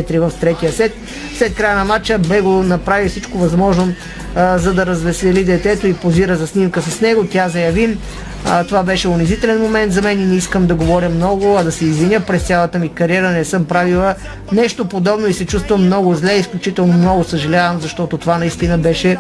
[0.06, 0.94] 6-4 в третия сет.
[1.38, 3.94] След края на матча бе го направи всичко възможно
[4.36, 7.26] а, за да развесели детето и позира за снимка с него.
[7.32, 7.98] Тя заяви,
[8.46, 11.72] а, това беше унизителен момент за мен и не искам да говоря много, а да
[11.72, 12.20] се извиня.
[12.20, 14.16] През цялата ми кариера не съм правила
[14.52, 16.34] нещо подобно и се чувствам много зле.
[16.34, 19.18] Изключително много съжалявам, защото това наистина беше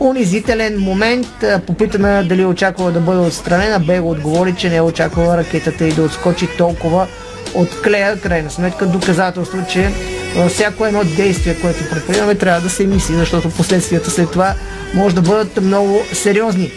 [0.00, 1.26] унизителен момент.
[1.66, 3.80] Попитана дали е очаквала да бъде отстранена.
[3.80, 7.06] Бего отговори, че не е очаквала ракетата и да отскочи толкова
[7.54, 8.20] от клея.
[8.20, 9.90] Крайна сметка доказателство, че
[10.48, 14.54] всяко едно действие, което предприемаме, трябва да се мисли, защото последствията след това
[14.94, 16.70] може да бъдат много сериозни.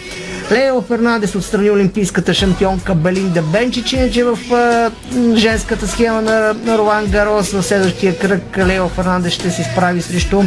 [0.51, 4.91] Лео Фернандес отстрани олимпийската шампионка Белинда Бенчич, иначе в а,
[5.35, 10.43] женската схема на, на Ролан Гарос в следващия кръг Лео Фернандес ще се справи срещу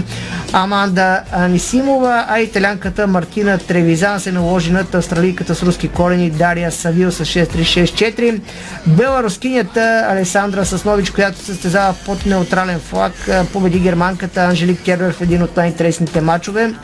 [0.53, 7.13] Аманда Анисимова, а италянката Мартина Тревизан се наложи над австралийката с руски корени Дария Савил
[7.13, 8.41] с 6-3-6-4.
[8.87, 13.13] Беларускинята Алесандра Саснович, която се състезава под неутрален флаг,
[13.53, 16.75] победи германката Анжелик Кербер в един от най-интересните матчове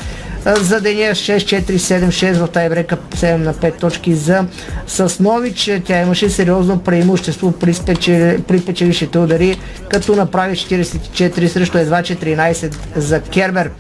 [0.45, 4.45] за деня 6-4-7-6 в тайбрека 7 на 5 точки за
[4.87, 5.71] Саснович.
[5.85, 9.59] Тя имаше сериозно преимущество при, спечели, при печелищите удари,
[9.91, 13.71] като направи 44 срещу едва 14 за Кербер.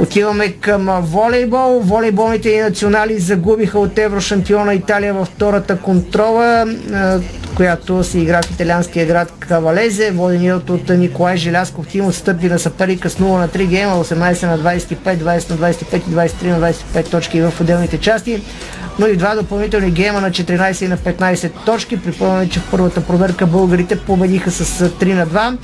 [0.00, 1.80] Отиваме към волейбол.
[1.80, 6.66] Волейболните и национали загубиха от еврошампиона Италия във втората контрола,
[7.56, 10.10] която се игра в италианския град Кавалезе.
[10.10, 14.58] Воденият от Николай Желясков тим отстъпи на съперника с 0 на 3 гейма, 18 на
[14.58, 18.42] 25, 20 на 25 и 23 на 25 точки в отделните части
[18.98, 22.02] но и два допълнителни гейма на 14 и на 15 точки.
[22.02, 25.56] Припомняме, че в първата проверка българите победиха с 3 на 2.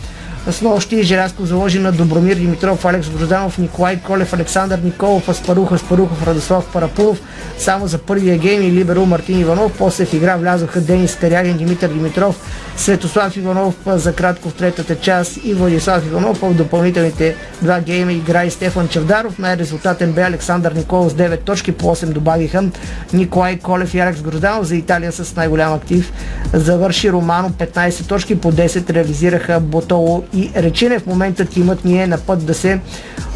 [0.51, 6.27] С нощи Желязко заложи на Добромир Димитров, Алекс Грозданов, Николай Колев, Александър Николов, Аспарух, Аспарухов,
[6.27, 7.21] Радослав Парапунов.
[7.59, 9.73] Само за първия гейм и либеро Мартин Иванов.
[9.79, 12.37] После в игра влязоха Денис Карягин, Димитър Димитров,
[12.77, 18.45] Светослав Иванов за кратко в третата част и Владислав Иванов в допълнителните два гейма игра
[18.45, 19.39] и Стефан Чавдаров.
[19.39, 22.65] Най-резултатен бе Александър Николов с 9 точки, по 8 добавиха
[23.13, 26.13] Николай Колев и Алекс Грозданов за Италия с най-голям актив.
[26.53, 30.99] Завърши Романо 15 точки, по 10 реализираха Ботоло и Речене.
[30.99, 32.81] В момента тимът ни е на път да се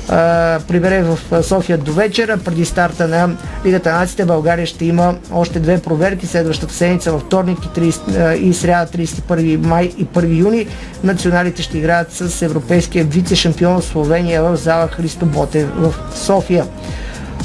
[0.08, 2.38] а, прибере в София до вечера.
[2.38, 6.26] Преди старта на Лигата на нациите България ще има още две проверки.
[6.26, 10.66] Следващата седмица във вторник и, 30, и сряда 31 май и 1 юни.
[11.04, 16.64] Националите ще играят с европейския вице-шампион Словения в зала Христо Ботев в София.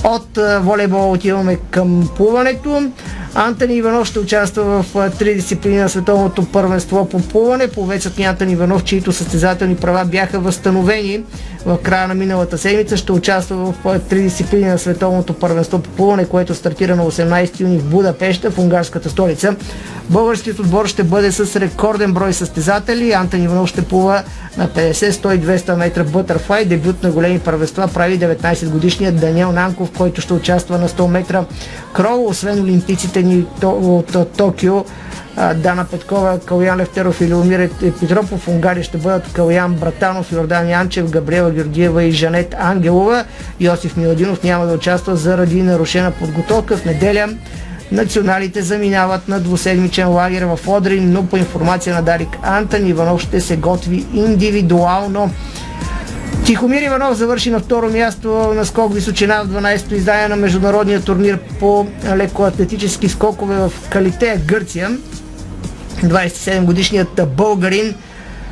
[0.03, 2.91] От волейбол отиваме към плуването.
[3.35, 7.67] Антони Иванов ще участва в три дисциплини на световното първенство по плуване.
[7.67, 11.23] Повецът ни Антони Иванов, чието състезателни права бяха възстановени
[11.65, 16.25] в края на миналата седмица, ще участва в три дисциплини на световното първенство по плуване,
[16.25, 19.55] което стартира на 18 юни в Будапешта, в унгарската столица.
[20.09, 23.11] Българският отбор ще бъде с рекорден брой състезатели.
[23.11, 24.23] Антон Иванов ще плува
[24.57, 26.65] на 50, 100 200 метра бътърфлай.
[26.65, 31.45] Дебют на големи първенства прави 19 годишният Даниел Нанков, който ще участва на 100 метра
[31.93, 32.25] крол.
[32.25, 34.83] Освен олимпиците ни от Токио,
[35.55, 38.41] Дана Петкова, Калян Левтеров и Леомир Петропов.
[38.41, 43.25] В Унгария ще бъдат Калян Братанов, Йордан Янчев, Габриела Георгиева и Жанет Ангелова.
[43.59, 46.77] Йосиф Миладинов няма да участва заради нарушена подготовка.
[46.77, 47.29] В неделя
[47.91, 53.41] Националите заминават на двуседмичен лагер в Одрин, но по информация на Дарик Антон Иванов ще
[53.41, 55.31] се готви индивидуално.
[56.47, 61.39] Тихомир Иванов завърши на второ място на скок височина в 12-то издание на международния турнир
[61.59, 64.97] по лекоатлетически скокове в Калитея, Гърция.
[66.03, 67.95] 27 годишният българин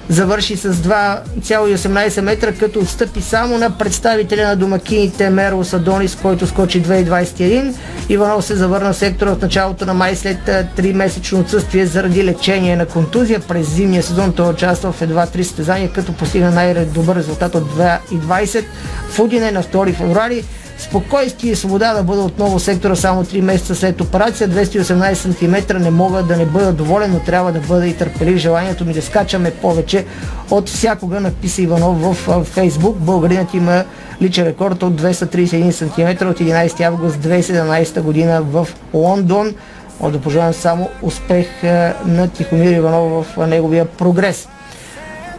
[0.09, 6.83] завърши с 2,18 метра, като отстъпи само на представителя на домакините Меро Садонис, който скочи
[6.83, 7.75] 2,21.
[8.09, 12.75] Иванов се завърна в сектора в началото на май след 3 месечно отсъствие заради лечение
[12.75, 13.39] на контузия.
[13.39, 18.63] През зимния сезон той участва в едва 3 състезания, като постигна най-добър резултат от 2,20
[19.09, 20.43] в Удине на 2 февруари.
[20.77, 24.49] Спокойствие и свобода да бъда отново сектора само 3 месеца след операция.
[24.49, 28.37] 218 см не мога да не бъда доволен, но трябва да бъда и търпелив.
[28.37, 30.05] Желанието ми да скачаме повече
[30.51, 32.97] от всякога, написа Иванов в Фейсбук.
[32.97, 33.83] Българинът има
[34.21, 39.55] личен рекорд от 231 см от 11 август 2017 година в Лондон.
[39.99, 44.47] Може да пожелаем само успех е, на Тихомир Иванов в неговия прогрес.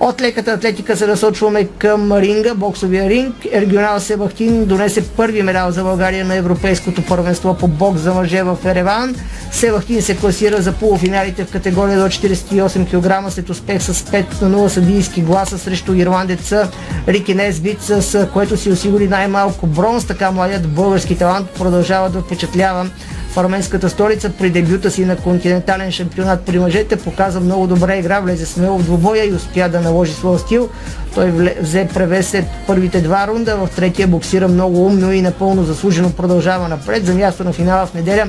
[0.01, 3.35] От леката атлетика се насочваме към ринга, боксовия ринг.
[3.55, 8.59] Регионал Себахтин донесе първи медал за България на Европейското първенство по бокс за мъже в
[8.65, 9.15] Ереван.
[9.53, 14.59] Себахтин се класира за полуфиналите в категория до 48 кг след успех с 5 на
[14.59, 16.69] 0 съдийски гласа срещу ирландеца
[17.09, 20.07] Рики Несбит, с което си осигури най-малко бронз.
[20.07, 22.91] Така младият български талант продължава да впечатлява
[23.37, 28.21] в арменската столица при дебюта си на континентален шампионат при мъжете показа много добра игра,
[28.21, 30.69] влезе смело в двубоя и успя да наложи своя стил.
[31.15, 36.11] Той взе превес след първите два рунда, в третия боксира много умно и напълно заслужено
[36.11, 37.07] продължава напред.
[37.07, 38.29] За място на финала в неделя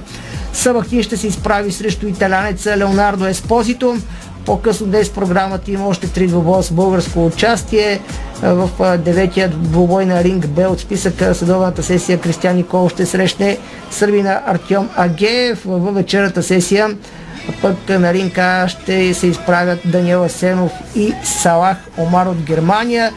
[0.54, 3.98] Събахтин ще се изправи срещу италянеца Леонардо Еспозито.
[4.48, 8.00] По-късно днес в програмата има още три двубоя с българско участие.
[8.42, 13.58] В деветия двубой на ринг Б от списъка съдовната сесия Кристиан Никол ще срещне
[13.92, 15.62] сърбина Артем Агеев.
[15.66, 16.90] В вечерната сесия
[17.62, 23.12] пък на ринг А ще се изправят Даниел Асенов и Салах Омар от Германия.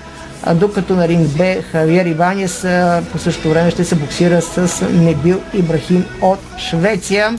[0.54, 2.66] Докато на ринг Б Хавиер Иванес
[3.12, 7.38] по същото време ще се боксира с Небил Ибрахим от Швеция.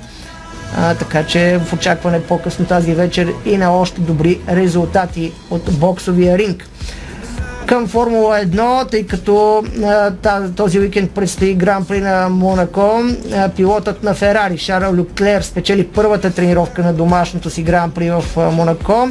[0.77, 6.37] А, така че в очакване по-късно тази вечер и на още добри резултати от боксовия
[6.37, 6.67] ринг.
[7.65, 10.11] Към Формула 1, тъй като а,
[10.55, 13.01] този уикенд предстои Гран При на Монако,
[13.35, 18.23] а, пилотът на Ферари Шарл Люклер спечели първата тренировка на домашното си Гран При в
[18.37, 19.09] а, Монако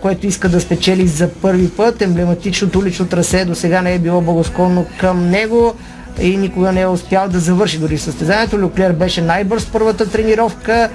[0.00, 2.02] което иска да спечели за първи път.
[2.02, 5.74] Емблематичното улично трасе до сега не е било благосклонно към него
[6.20, 8.58] и никога не е успял да завърши дори състезанието.
[8.58, 10.88] Люклер беше най-бърз първата тренировка,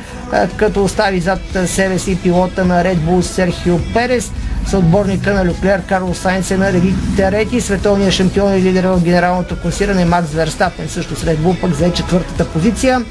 [0.57, 4.31] като остави зад себе си пилота на Red Bull Серхио Перес.
[4.67, 6.71] Съотборника на Люклер Карло Сайнс е на
[7.15, 7.61] трети.
[7.61, 11.93] Световният шампион и лидер в генералното класиране Макс Верстапен също с Red Bull пък взе
[11.93, 13.01] четвъртата позиция.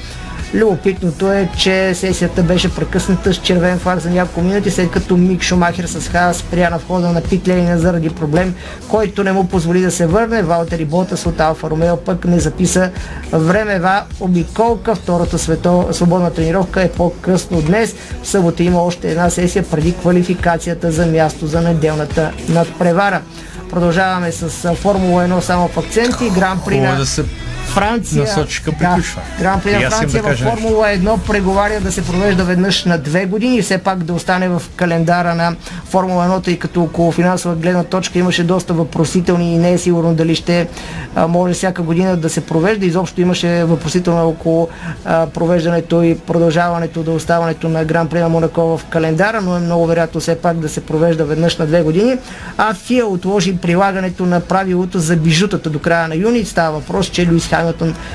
[0.54, 5.42] Любопитното е, че сесията беше прекъсната с червен флаг за няколко минути, след като Мик
[5.42, 8.54] Шумахер с Ха спря на входа на питления заради проблем,
[8.88, 10.42] който не му позволи да се върне.
[10.42, 12.90] Валтери Ботас от Алфа Ромео пък не записа
[13.32, 14.94] времева обиколка.
[14.94, 15.88] Втората свето...
[15.92, 17.94] свободна тренировка е по-късно днес.
[18.22, 23.22] В събота има още една сесия преди квалификацията за място за неделната надпревара.
[23.70, 26.30] Продължаваме с Формула 1 само в акценти.
[26.30, 26.96] Гран при на...
[26.96, 27.24] да се
[27.68, 28.22] Франция.
[28.22, 29.22] Насочи към да, приключва.
[29.40, 32.98] Гран при на Франция да в кажа Формула 1 преговаря да се провежда веднъж на
[32.98, 37.12] две години и все пак да остане в календара на Формула 1, тъй като около
[37.12, 40.68] финансова гледна точка имаше доста въпросителни и не е сигурно дали ще
[41.14, 42.86] а, може всяка година да се провежда.
[42.86, 44.68] Изобщо имаше въпросително около
[45.04, 49.60] а, провеждането и продължаването до оставането на Гран при на Монако в календара, но е
[49.60, 52.16] много вероятно все пак да се провежда веднъж на две години.
[52.56, 56.44] А ФИА отложи прилагането на правилото за бижутата до края на юни.
[56.44, 57.67] Става въпрос, че Луис Хамилтон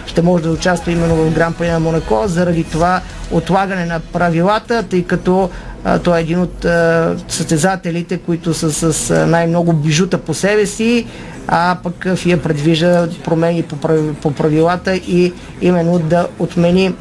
[0.06, 3.02] ще може да участва именно в Гран При на Монако, заради това
[3.32, 5.50] отлагане на правилата, тъй като
[5.84, 11.06] а, той е един от а, състезателите, които са с най-много бижута по себе си,
[11.48, 13.76] а пък ФИА предвижда промени по,
[14.22, 16.94] по правилата и именно да отмени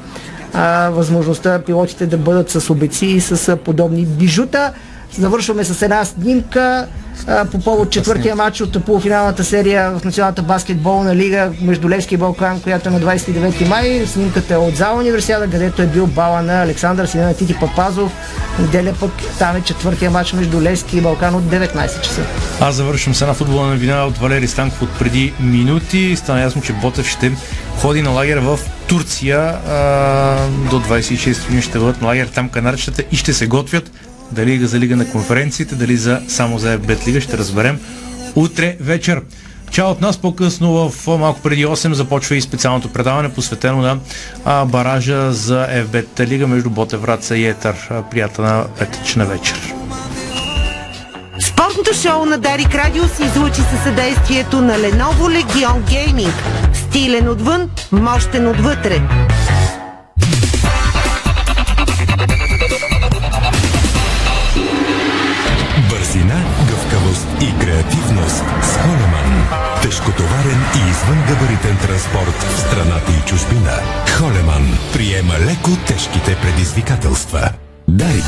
[0.53, 4.72] а, възможността пилотите да бъдат с обеци и с подобни бижута.
[5.19, 6.87] Завършваме с една снимка
[7.27, 12.19] а, по повод четвъртия матч от полуфиналната серия в Националната баскетболна лига между Левски и
[12.19, 14.07] Балкан, която е на 29 май.
[14.07, 18.13] Снимката е от зала универсиада, където е бил бала на Александър, сина на Тити Папазов.
[18.59, 22.21] Неделя пък там е четвъртия матч между Левски и Балкан от 19 часа.
[22.61, 26.17] Аз завършвам с една футболна новина от Валери Станков от преди минути.
[26.17, 27.33] Стана ясно, че Ботев ще
[27.81, 29.39] ходи на лагер в Турция.
[29.39, 33.91] А, до 26 юни ще бъдат на лагер там канарчета и ще се готвят
[34.33, 37.78] дали за лига на конференциите, дали за само за FBET лига, ще разберем
[38.35, 39.22] утре вечер.
[39.70, 43.99] Чао от нас по-късно в малко преди 8 започва и специалното предаване, посветено на
[44.45, 47.76] а, баража за FBET лига между Ботевраца и Етър.
[48.11, 49.74] Приятна петъчна вечер.
[51.47, 56.33] Спортното шоу на Дарик Радио се излучи със съдействието на Lenovo Legion Gaming.
[56.74, 59.03] Стилен отвън, мощен отвътре.
[68.81, 69.49] Холеман.
[69.83, 73.73] Тежкотоварен и извънгабаритен транспорт в страната и чужбина.
[74.18, 77.51] Холеман приема леко тежките предизвикателства.
[77.89, 78.25] Дарик.